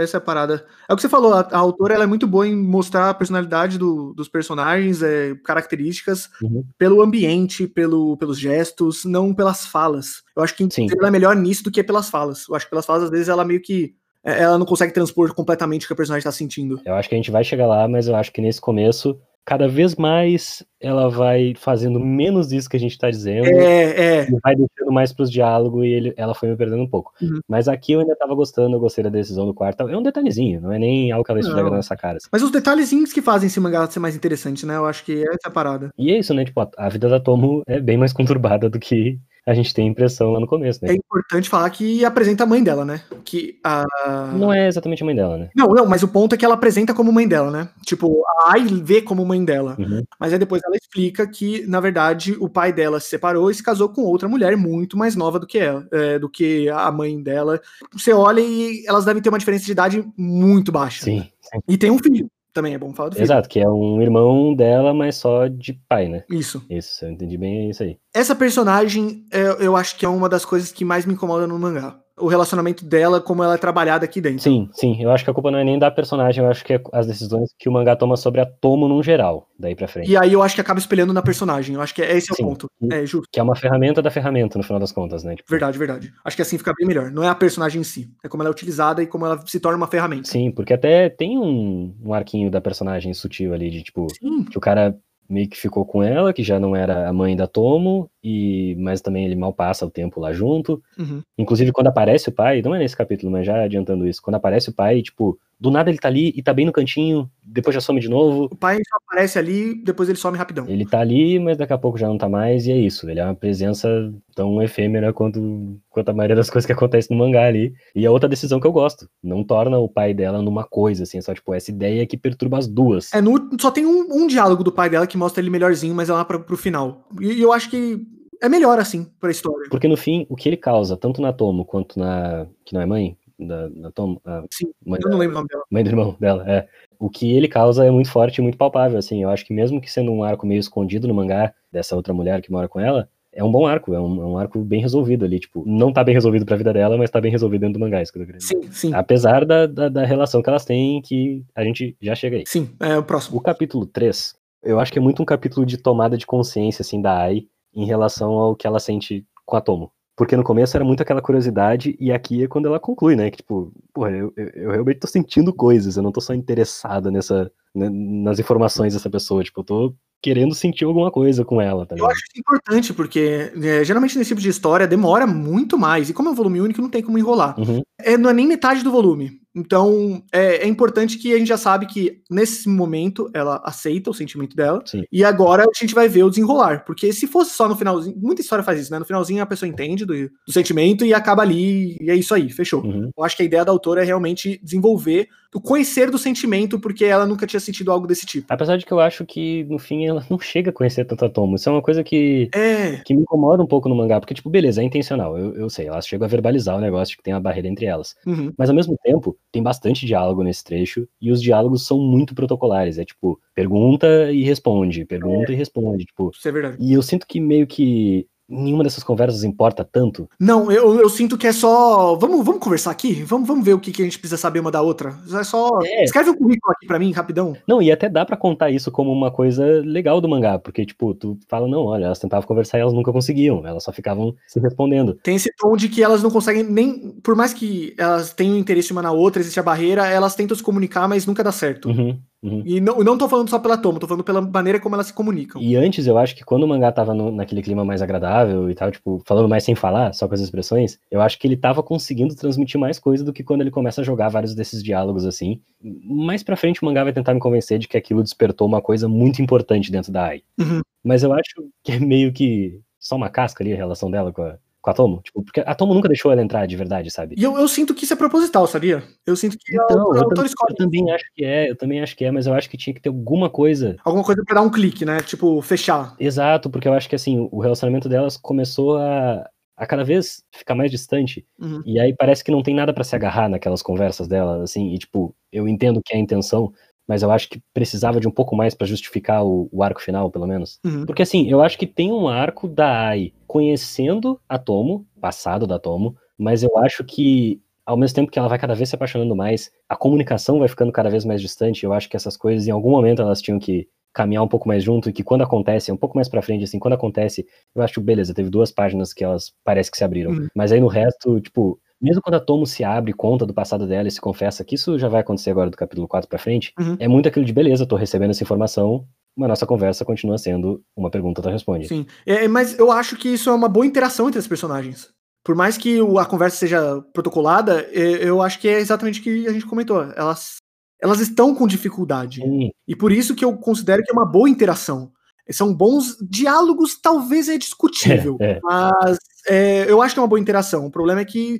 [0.01, 0.65] essa é a parada.
[0.87, 3.13] É o que você falou, a, a autora ela é muito boa em mostrar a
[3.13, 6.63] personalidade do, dos personagens, é, características, uhum.
[6.77, 10.21] pelo ambiente, pelo, pelos gestos, não pelas falas.
[10.35, 10.87] Eu acho que Sim.
[10.97, 12.45] ela é melhor nisso do que pelas falas.
[12.47, 15.33] Eu acho que pelas falas, às vezes, ela meio que é, ela não consegue transpor
[15.33, 16.79] completamente o que a personagem está sentindo.
[16.85, 19.67] Eu acho que a gente vai chegar lá, mas eu acho que nesse começo cada
[19.67, 23.47] vez mais ela vai fazendo menos disso que a gente tá dizendo.
[23.47, 24.27] É, é.
[24.29, 27.11] E vai deixando mais pros diálogos e ele, ela foi me perdendo um pouco.
[27.21, 27.39] Uhum.
[27.47, 29.87] Mas aqui eu ainda tava gostando, eu gostei da decisão do quarto.
[29.87, 32.17] É um detalhezinho, não é nem algo que ela esfrega na nossa cara.
[32.17, 32.27] Assim.
[32.31, 34.75] Mas os detalhezinhos que fazem esse mangá ser mais interessante, né?
[34.75, 35.91] Eu acho que essa é a parada.
[35.97, 36.45] E é isso, né?
[36.45, 39.87] Tipo, a, a vida da Tomo é bem mais conturbada do que a gente tem
[39.87, 40.91] impressão lá no começo, né?
[40.91, 43.01] É importante falar que apresenta a mãe dela, né?
[43.25, 43.85] Que a...
[44.33, 45.49] Não é exatamente a mãe dela, né?
[45.55, 47.69] Não, não, mas o ponto é que ela apresenta como mãe dela, né?
[47.83, 49.75] Tipo, a Ai vê como mãe dela.
[49.79, 50.03] Uhum.
[50.19, 53.63] Mas aí depois ela explica que, na verdade, o pai dela se separou e se
[53.63, 57.21] casou com outra mulher muito mais nova do que ela, é, do que a mãe
[57.21, 57.59] dela.
[57.93, 61.03] Você olha e elas devem ter uma diferença de idade muito baixa.
[61.03, 61.27] Sim.
[61.41, 61.59] sim.
[61.67, 62.29] E tem um filho.
[62.53, 63.23] Também é bom falar do filho.
[63.23, 66.23] Exato, que é um irmão dela, mas só de pai, né?
[66.29, 66.63] Isso.
[66.69, 67.97] Isso, eu entendi bem isso aí.
[68.13, 69.25] Essa personagem,
[69.59, 72.85] eu acho que é uma das coisas que mais me incomoda no mangá o relacionamento
[72.85, 74.41] dela, como ela é trabalhada aqui dentro.
[74.41, 75.01] Sim, sim.
[75.01, 77.07] Eu acho que a culpa não é nem da personagem, eu acho que é as
[77.07, 80.09] decisões que o mangá toma sobre a Tomo num geral, daí pra frente.
[80.09, 81.75] E aí eu acho que acaba espelhando na personagem.
[81.75, 82.67] Eu acho que esse é sim, o ponto.
[82.91, 83.27] É justo.
[83.31, 85.35] Que é uma ferramenta da ferramenta, no final das contas, né?
[85.35, 85.49] Tipo...
[85.49, 86.13] Verdade, verdade.
[86.23, 87.11] Acho que assim fica bem melhor.
[87.11, 89.59] Não é a personagem em si, é como ela é utilizada e como ela se
[89.59, 90.29] torna uma ferramenta.
[90.29, 94.43] Sim, porque até tem um, um arquinho da personagem sutil ali, de tipo, sim.
[94.45, 94.95] que o cara
[95.31, 99.01] meio que ficou com ela, que já não era a mãe da Tomo, e mas
[99.01, 100.81] também ele mal passa o tempo lá junto.
[100.97, 101.21] Uhum.
[101.37, 104.69] Inclusive, quando aparece o pai, não é nesse capítulo, mas já adiantando isso, quando aparece
[104.69, 107.79] o pai, tipo, do nada ele tá ali e tá bem no cantinho, depois já
[107.79, 108.45] some de novo.
[108.45, 110.65] O pai só aparece ali, depois ele some rapidão.
[110.67, 113.07] Ele tá ali, mas daqui a pouco já não tá mais, e é isso.
[113.07, 117.17] Ele é uma presença tão efêmera quanto, quanto a maioria das coisas que acontece no
[117.17, 117.75] mangá ali.
[117.95, 119.07] E é outra decisão que eu gosto.
[119.21, 122.57] Não torna o pai dela numa coisa, assim, é só tipo, essa ideia que perturba
[122.57, 123.13] as duas.
[123.13, 126.09] É, no, só tem um, um diálogo do pai dela que mostra ele melhorzinho, mas
[126.09, 127.07] é lá pra, pro final.
[127.19, 128.03] E eu acho que
[128.41, 129.69] é melhor assim pra história.
[129.69, 132.47] Porque no fim, o que ele causa, tanto na Tomo quanto na.
[132.65, 135.47] que não é mãe, da, da Tom, a Sim, mãe eu não lembro o nome
[135.49, 135.63] dela.
[135.69, 136.67] Mãe do irmão dela, é.
[136.99, 139.23] O que ele causa é muito forte e muito palpável, assim.
[139.23, 142.41] Eu acho que mesmo que sendo um arco meio escondido no mangá dessa outra mulher
[142.41, 145.23] que mora com ela, é um bom arco, é um, é um, arco bem resolvido
[145.23, 147.79] ali, tipo, não tá bem resolvido pra vida dela, mas tá bem resolvido dentro do
[147.79, 148.93] mangá, isso que eu querendo Sim, sim.
[148.93, 152.43] Apesar da, da, da, relação que elas têm, que a gente já chega aí.
[152.45, 153.37] Sim, é o próximo.
[153.37, 157.01] O capítulo 3, eu acho que é muito um capítulo de tomada de consciência, assim,
[157.01, 159.91] da Ai, em relação ao que ela sente com a Tomo.
[160.15, 163.31] Porque no começo era muito aquela curiosidade, e aqui é quando ela conclui, né?
[163.31, 167.09] Que tipo, porra, eu, eu, eu realmente tô sentindo coisas, eu não tô só interessada
[167.09, 171.85] nessa, né, nas informações dessa pessoa, tipo, eu tô querendo sentir alguma coisa com ela.
[171.85, 176.09] Tá eu acho isso importante, porque é, geralmente nesse tipo de história demora muito mais,
[176.09, 177.59] e como é um volume único, não tem como enrolar.
[177.59, 177.81] Uhum.
[177.99, 179.40] É, não é nem metade do volume.
[179.53, 184.13] Então, é, é, importante que a gente já sabe que nesse momento ela aceita o
[184.13, 184.81] sentimento dela.
[184.85, 185.03] Sim.
[185.11, 186.85] E agora a gente vai ver o desenrolar.
[186.85, 188.99] Porque se fosse só no finalzinho, muita história faz isso, né?
[188.99, 192.49] No finalzinho a pessoa entende do, do sentimento e acaba ali, e é isso aí,
[192.49, 192.83] fechou.
[192.83, 193.11] Uhum.
[193.15, 197.03] Eu acho que a ideia da autora é realmente desenvolver o conhecer do sentimento, porque
[197.03, 198.47] ela nunca tinha sentido algo desse tipo.
[198.49, 201.29] Apesar de que eu acho que, no fim, ela não chega a conhecer tanto a
[201.29, 201.55] Tomo.
[201.55, 202.97] Isso é uma coisa que, é.
[203.03, 205.37] que me incomoda um pouco no mangá, porque, tipo, beleza, é intencional.
[205.37, 207.85] Eu, eu sei, elas chegam a verbalizar o negócio de que tem uma barreira entre
[207.85, 208.15] elas.
[208.25, 208.53] Uhum.
[208.57, 212.97] Mas ao mesmo tempo, tem bastante diálogo nesse trecho, e os diálogos são muito protocolares.
[212.97, 215.55] É tipo, pergunta e responde, pergunta é.
[215.55, 216.05] e responde.
[216.05, 216.77] Tipo, Isso é verdade.
[216.79, 220.29] E eu sinto que meio que nenhuma dessas conversas importa tanto.
[220.39, 222.15] Não, eu, eu sinto que é só.
[222.15, 223.23] Vamos, vamos conversar aqui?
[223.23, 225.15] Vamos, vamos ver o que, que a gente precisa saber uma da outra.
[225.33, 225.79] É só.
[225.83, 226.03] É.
[226.03, 227.55] Escreve um currículo aqui pra mim, rapidão.
[227.67, 231.13] Não, e até dá para contar isso como uma coisa legal do mangá, porque, tipo,
[231.13, 234.59] tu fala, não, olha, elas tentavam conversar e elas nunca conseguiam, elas só ficavam se
[234.59, 235.13] respondendo.
[235.23, 237.11] Tem esse tom de que elas não conseguem nem.
[237.23, 240.63] Por mais que elas tenham interesse uma na outra, existe a barreira, elas tentam se
[240.63, 241.89] comunicar, mas nunca dá certo.
[241.89, 242.19] Uhum.
[242.43, 242.63] Uhum.
[242.65, 245.13] E não, não tô falando só pela Tomo, tô falando pela maneira como elas se
[245.13, 245.61] comunicam.
[245.61, 248.73] E antes, eu acho que quando o mangá tava no, naquele clima mais agradável e
[248.73, 251.83] tal, tipo, falando mais sem falar, só com as expressões, eu acho que ele tava
[251.83, 255.61] conseguindo transmitir mais coisa do que quando ele começa a jogar vários desses diálogos assim.
[256.03, 259.07] Mais pra frente, o mangá vai tentar me convencer de que aquilo despertou uma coisa
[259.07, 260.43] muito importante dentro da AI.
[260.59, 260.81] Uhum.
[261.03, 264.41] Mas eu acho que é meio que só uma casca ali a relação dela com
[264.43, 265.21] a, com a Tomo?
[265.21, 267.35] Tipo, porque a Tomo nunca deixou ela entrar de verdade, sabe?
[267.37, 269.03] E eu, eu sinto que isso é proposital, sabia?
[269.25, 270.71] Eu sinto que então, o autor escolhe.
[270.71, 272.93] Eu também acho que é, eu também acho que é, mas eu acho que tinha
[272.93, 273.95] que ter alguma coisa.
[274.03, 275.21] Alguma coisa pra dar um clique, né?
[275.21, 276.15] Tipo, fechar.
[276.19, 280.75] Exato, porque eu acho que assim, o relacionamento delas começou a, a cada vez ficar
[280.75, 281.45] mais distante.
[281.59, 281.81] Uhum.
[281.85, 284.97] E aí parece que não tem nada para se agarrar naquelas conversas delas, assim, e
[284.97, 286.71] tipo, eu entendo que é a intenção,
[287.07, 290.29] mas eu acho que precisava de um pouco mais para justificar o, o, arco final,
[290.31, 290.79] pelo menos.
[290.83, 291.05] Uhum.
[291.05, 295.77] Porque assim, eu acho que tem um arco da Ai conhecendo a Tomo, passado da
[295.77, 299.35] Tomo, mas eu acho que ao mesmo tempo que ela vai cada vez se apaixonando
[299.35, 301.83] mais, a comunicação vai ficando cada vez mais distante.
[301.83, 304.83] Eu acho que essas coisas, em algum momento, elas tinham que caminhar um pouco mais
[304.83, 308.01] junto e que quando acontece, um pouco mais pra frente, assim, quando acontece, eu acho,
[308.01, 310.31] beleza, teve duas páginas que elas parece que se abriram.
[310.31, 310.47] Uhum.
[310.55, 314.07] Mas aí no resto, tipo, mesmo quando a Tomo se abre, conta do passado dela
[314.07, 316.97] e se confessa que isso já vai acontecer agora do capítulo 4 pra frente, uhum.
[316.99, 321.09] é muito aquilo de beleza, tô recebendo essa informação, mas nossa conversa continua sendo uma
[321.09, 321.87] pergunta, tu responde.
[321.87, 325.09] Sim, é, mas eu acho que isso é uma boa interação entre os personagens.
[325.43, 329.47] Por mais que a conversa seja protocolada, é, eu acho que é exatamente o que
[329.47, 330.03] a gente comentou.
[330.15, 330.57] Elas,
[331.01, 332.41] elas estão com dificuldade.
[332.41, 332.69] Sim.
[332.87, 335.11] E por isso que eu considero que é uma boa interação.
[335.49, 338.59] São bons diálogos, talvez é discutível, é, é.
[338.63, 340.85] mas é, eu acho que é uma boa interação.
[340.85, 341.59] O problema é que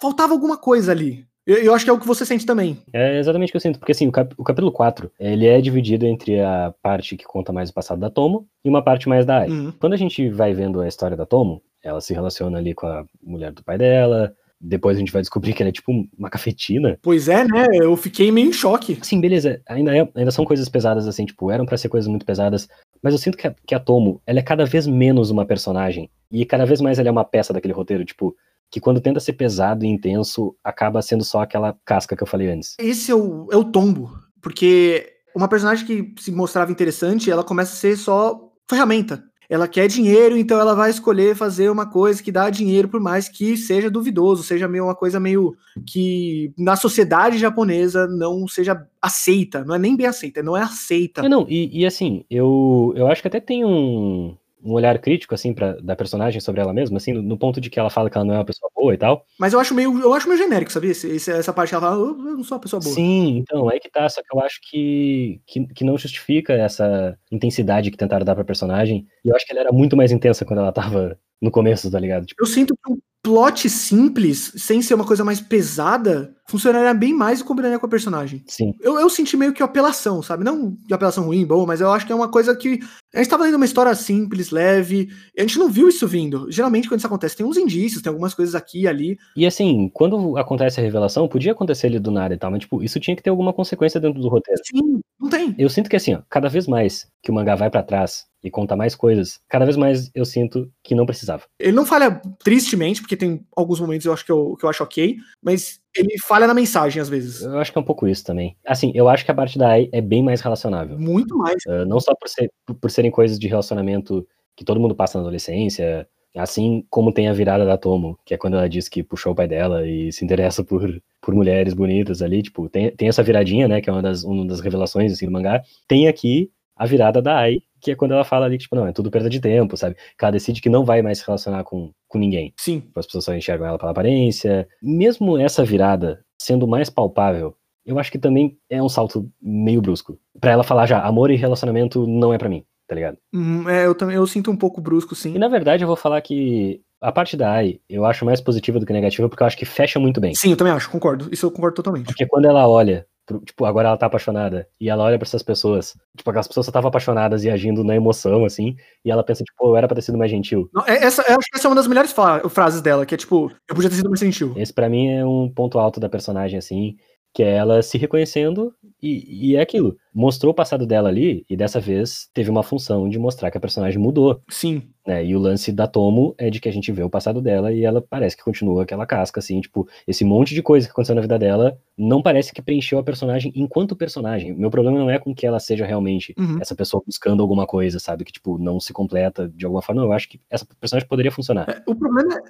[0.00, 1.24] faltava alguma coisa ali.
[1.44, 2.78] Eu, eu, acho que é o que você sente também.
[2.92, 5.60] É exatamente o que eu sinto, porque assim, o, cap o, capítulo 4, ele é
[5.60, 9.26] dividido entre a parte que conta mais o passado da Tomo e uma parte mais
[9.26, 9.50] da Ai.
[9.50, 9.72] Uhum.
[9.72, 13.04] Quando a gente vai vendo a história da Tomo, ela se relaciona ali com a
[13.20, 16.96] mulher do pai dela, depois a gente vai descobrir que ela é tipo uma cafetina.
[17.02, 17.66] Pois é, né?
[17.72, 18.96] Eu fiquei meio em choque.
[19.02, 19.60] Sim, beleza.
[19.68, 22.68] Ainda, é, ainda são coisas pesadas, assim, tipo, eram para ser coisas muito pesadas.
[23.02, 26.08] Mas eu sinto que a, que a Tomo, ela é cada vez menos uma personagem.
[26.30, 28.04] E cada vez mais ela é uma peça daquele roteiro.
[28.04, 28.36] Tipo,
[28.72, 32.50] que quando tenta ser pesado e intenso, acaba sendo só aquela casca que eu falei
[32.50, 32.74] antes.
[32.80, 37.74] Esse é o, é o tombo, porque uma personagem que se mostrava interessante, ela começa
[37.74, 39.22] a ser só ferramenta.
[39.46, 43.28] Ela quer dinheiro, então ela vai escolher fazer uma coisa que dá dinheiro, por mais
[43.28, 45.54] que seja duvidoso, seja meio uma coisa meio
[45.86, 49.62] que na sociedade japonesa não seja aceita.
[49.62, 51.20] Não é nem bem aceita, não é aceita.
[51.26, 55.34] É, não, e, e assim, eu, eu acho que até tem um, um olhar crítico,
[55.34, 58.08] assim, pra, da personagem sobre ela mesma, assim, no, no, ponto de que ela fala
[58.08, 59.26] que ela não é uma pessoa boa e tal.
[59.38, 60.92] Mas eu acho meio, eu acho meio genérico, sabia?
[60.92, 62.94] Esse, essa parte que ela fala, eu não sou uma pessoa boa.
[62.94, 67.16] Sim, então, é que tá, só que eu acho que, que, que não justifica essa
[67.30, 69.06] intensidade que tentaram dar pra personagem.
[69.24, 71.98] E eu acho que ela era muito mais intensa quando ela tava no começo, tá
[71.98, 72.24] ligado?
[72.26, 72.42] Tipo...
[72.42, 77.44] Eu sinto que plot simples, sem ser uma coisa mais pesada, funcionaria bem mais e
[77.44, 78.42] combinaria com a personagem.
[78.46, 78.74] Sim.
[78.80, 80.44] Eu, eu senti meio que apelação, sabe?
[80.44, 82.80] Não de apelação ruim, boa, mas eu acho que é uma coisa que.
[83.14, 86.50] A gente tava lendo uma história simples, leve, a gente não viu isso vindo.
[86.50, 89.18] Geralmente, quando isso acontece, tem uns indícios, tem algumas coisas aqui e ali.
[89.36, 92.82] E assim, quando acontece a revelação, podia acontecer ali do nada e tal, mas, tipo,
[92.82, 94.60] isso tinha que ter alguma consequência dentro do roteiro.
[94.64, 95.54] Sim, não tem.
[95.58, 98.50] Eu sinto que, assim, ó, cada vez mais que o mangá vai para trás e
[98.50, 101.44] conta mais coisas, cada vez mais eu sinto que não precisava.
[101.58, 104.82] Ele não falha tristemente, porque tem alguns momentos eu acho que eu, que eu acho
[104.82, 107.42] ok, mas ele falha na mensagem às vezes.
[107.42, 108.56] Eu acho que é um pouco isso também.
[108.66, 110.98] Assim, eu acho que a parte da AI é bem mais relacionável.
[110.98, 111.62] Muito mais.
[111.66, 112.50] Uh, não só por, ser,
[112.80, 114.26] por serem coisas de relacionamento
[114.56, 118.38] que todo mundo passa na adolescência, Assim como tem a virada da Tomo, que é
[118.38, 122.22] quando ela diz que puxou o pai dela e se interessa por, por mulheres bonitas
[122.22, 125.26] ali, tipo, tem, tem essa viradinha, né, que é uma das, uma das revelações assim,
[125.26, 125.62] do mangá.
[125.86, 128.86] Tem aqui a virada da Ai, que é quando ela fala ali que, tipo, não,
[128.86, 129.96] é tudo perda de tempo, sabe?
[130.16, 132.54] Que ela decide que não vai mais se relacionar com, com ninguém.
[132.56, 132.80] Sim.
[132.80, 134.68] Tipo, as pessoas só enxergam ela pela aparência.
[134.80, 140.18] Mesmo essa virada sendo mais palpável, eu acho que também é um salto meio brusco.
[140.40, 143.18] para ela falar já, amor e relacionamento não é para mim, tá ligado?
[143.34, 145.34] Hum, é, eu também eu sinto um pouco brusco, sim.
[145.34, 148.78] E na verdade eu vou falar que a parte da Ai, eu acho mais positiva
[148.78, 150.34] do que negativa, porque eu acho que fecha muito bem.
[150.34, 151.28] Sim, eu também acho, concordo.
[151.32, 152.06] Isso eu concordo totalmente.
[152.06, 153.04] Porque quando ela olha
[153.44, 156.70] tipo, agora ela tá apaixonada, e ela olha para essas pessoas, tipo, aquelas pessoas só
[156.70, 160.02] estavam apaixonadas e agindo na emoção, assim, e ela pensa, tipo, eu era pra ter
[160.02, 160.68] sido mais gentil.
[160.72, 162.14] Não, é, essa, eu acho que essa é uma das melhores
[162.50, 164.52] frases dela, que é tipo, eu podia ter sido mais gentil.
[164.56, 166.96] Esse para mim é um ponto alto da personagem, assim,
[167.32, 169.96] que é ela se reconhecendo e, e, é aquilo.
[170.14, 173.60] Mostrou o passado dela ali, e dessa vez teve uma função de mostrar que a
[173.60, 174.40] personagem mudou.
[174.48, 174.82] Sim.
[175.04, 175.24] Né?
[175.24, 177.84] E o lance da Tomo é de que a gente vê o passado dela e
[177.84, 181.20] ela parece que continua aquela casca, assim, tipo, esse monte de coisa que aconteceu na
[181.20, 184.54] vida dela não parece que preencheu a personagem enquanto personagem.
[184.54, 186.58] Meu problema não é com que ela seja realmente uhum.
[186.60, 188.24] essa pessoa buscando alguma coisa, sabe?
[188.24, 190.02] Que, tipo, não se completa de alguma forma.
[190.02, 191.68] Não, eu acho que essa personagem poderia funcionar.
[191.68, 192.40] É, o problema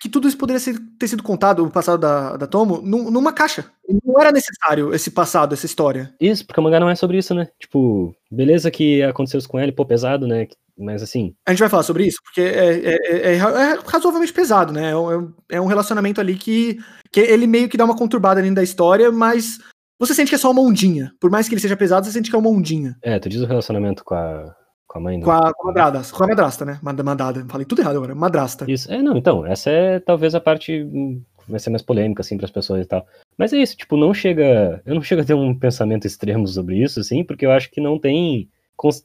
[0.00, 3.32] que tudo isso poderia ser, ter sido contado, o passado da, da Tomo, num, numa
[3.32, 3.66] caixa.
[4.04, 6.14] Não era necessário esse passado, essa história.
[6.20, 7.48] Isso, porque o mangá não é sobre isso, né?
[7.58, 10.46] Tipo, beleza que aconteceu isso com ele, pô, pesado, né?
[10.78, 11.34] Mas assim.
[11.46, 14.92] A gente vai falar sobre isso, porque é, é, é, é razoavelmente pesado, né?
[15.50, 16.78] É um relacionamento ali que,
[17.10, 19.58] que ele meio que dá uma conturbada ali da história, mas
[19.98, 21.12] você sente que é só uma ondinha.
[21.20, 22.96] Por mais que ele seja pesado, você sente que é uma ondinha.
[23.02, 24.54] É, tu diz o relacionamento com a,
[24.88, 25.20] com a mãe.
[25.20, 26.80] Com a, com a madrasta, com a madrasta, né?
[26.82, 27.44] Mandada.
[27.46, 28.68] Falei tudo errado agora, madrasta.
[28.68, 32.36] Isso, é, não, então, essa é talvez a parte hum, vai ser mais polêmica, assim,
[32.36, 33.06] para as pessoas e tal.
[33.36, 34.82] Mas é isso, tipo, não chega.
[34.84, 37.80] Eu não chego a ter um pensamento extremo sobre isso, assim, porque eu acho que
[37.80, 38.48] não tem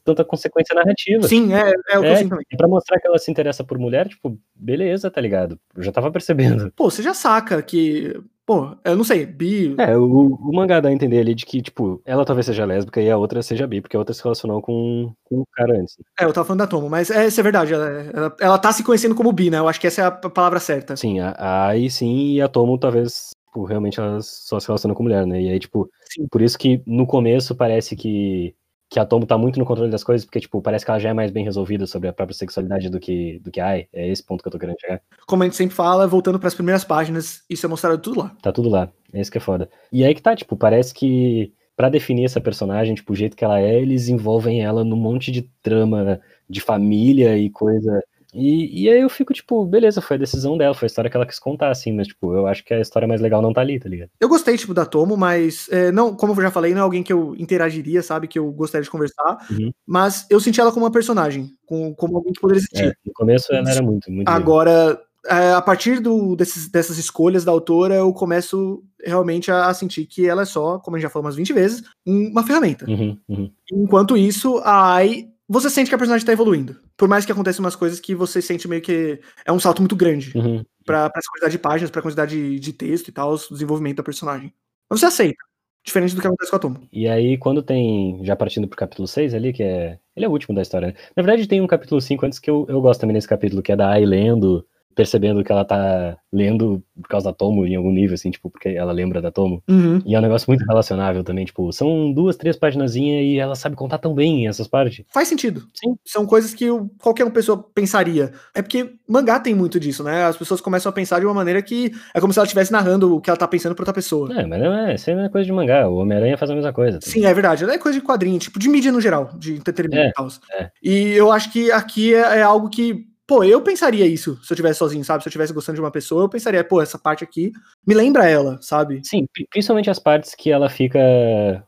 [0.04, 1.26] tanta consequência narrativa.
[1.26, 2.46] Sim, é, é o que é, eu sinto também.
[2.56, 5.58] Pra mostrar que ela se interessa por mulher, tipo, beleza, tá ligado?
[5.76, 6.72] Eu já tava percebendo.
[6.76, 9.74] Pô, você já saca que Pô, eu não sei, bi.
[9.78, 13.00] É, o, o mangá dá a entender ali de que, tipo, ela talvez seja lésbica
[13.00, 15.96] e a outra seja bi, porque a outra se relacionou com, com o cara antes.
[16.20, 17.72] É, eu tava falando da Tomo, mas é, isso é verdade.
[17.72, 19.58] Ela, ela, ela tá se conhecendo como bi, né?
[19.58, 20.94] Eu acho que essa é a palavra certa.
[20.94, 25.26] Sim, aí sim, e a Tomo talvez, tipo, realmente ela só se relaciona com mulher,
[25.26, 25.40] né?
[25.40, 26.26] E aí, tipo, sim.
[26.30, 28.54] por isso que no começo parece que
[28.94, 31.08] que a Tomo tá muito no controle das coisas, porque, tipo, parece que ela já
[31.08, 33.88] é mais bem resolvida sobre a própria sexualidade do que, do que a Ai.
[33.92, 35.02] É esse ponto que eu tô querendo chegar.
[35.26, 38.36] Como a gente sempre fala, voltando para as primeiras páginas, isso é mostrado tudo lá.
[38.40, 38.88] Tá tudo lá.
[39.12, 39.68] É isso que é foda.
[39.90, 43.44] E aí que tá, tipo, parece que para definir essa personagem, tipo, o jeito que
[43.44, 48.00] ela é, eles envolvem ela num monte de trama de família e coisa
[48.34, 51.16] e, e aí eu fico, tipo, beleza, foi a decisão dela, foi a história que
[51.16, 53.60] ela quis contar, assim, mas, tipo, eu acho que a história mais legal não tá
[53.60, 54.10] ali, tá ligado?
[54.20, 57.02] Eu gostei, tipo, da Tomo, mas, é, não, como eu já falei, não é alguém
[57.02, 59.70] que eu interagiria, sabe, que eu gostaria de conversar, uhum.
[59.86, 62.84] mas eu senti ela como uma personagem, com, como alguém que poderia existir.
[62.84, 67.44] É, no começo ela era muito, muito Agora, é, a partir do, desses, dessas escolhas
[67.44, 71.04] da autora, eu começo realmente a, a, sentir que ela é só, como a gente
[71.04, 72.84] já falou umas 20 vezes, uma ferramenta.
[72.88, 73.50] Uhum, uhum.
[73.72, 76.76] Enquanto isso, a Ai você sente que a personagem tá evoluindo.
[76.96, 79.96] Por mais que aconteçam umas coisas que você sente meio que é um salto muito
[79.96, 80.64] grande uhum.
[80.84, 84.02] pra, pra essa quantidade de páginas, pra quantidade de texto e tal, o desenvolvimento da
[84.02, 84.52] personagem.
[84.88, 85.44] Mas você aceita.
[85.84, 86.88] Diferente do que acontece com a Tomo.
[86.90, 88.18] E aí, quando tem.
[88.24, 89.98] Já partindo pro capítulo 6 ali, que é.
[90.16, 90.94] Ele é o último da história, né?
[91.14, 93.70] Na verdade, tem um capítulo 5 antes que eu, eu gosto também nesse capítulo, que
[93.70, 97.92] é da Ai lendo percebendo que ela tá lendo por causa da Tomo em algum
[97.92, 99.62] nível, assim, tipo, porque ela lembra da Tomo.
[99.68, 100.00] Uhum.
[100.04, 103.76] E é um negócio muito relacionável também, tipo, são duas, três páginas e ela sabe
[103.76, 105.04] contar tão bem essas partes.
[105.12, 105.62] Faz sentido.
[105.74, 105.96] Sim.
[106.04, 106.66] São coisas que
[107.00, 108.32] qualquer uma pessoa pensaria.
[108.54, 110.24] É porque mangá tem muito disso, né?
[110.24, 113.14] As pessoas começam a pensar de uma maneira que é como se ela estivesse narrando
[113.14, 114.32] o que ela tá pensando pra outra pessoa.
[114.40, 115.88] É, mas não é, isso não é coisa de mangá.
[115.88, 116.98] O Homem-Aranha faz a mesma coisa.
[116.98, 117.12] Também.
[117.12, 117.64] Sim, é verdade.
[117.64, 120.28] É coisa de quadrinho, tipo, de mídia no geral, de entretenimento é, e tal.
[120.52, 120.70] É.
[120.82, 124.56] E eu acho que aqui é, é algo que Pô, eu pensaria isso se eu
[124.56, 125.22] tivesse sozinho, sabe?
[125.22, 127.52] Se eu tivesse gostando de uma pessoa, eu pensaria, pô, essa parte aqui
[127.86, 129.00] me lembra ela, sabe?
[129.02, 131.00] Sim, principalmente as partes que ela fica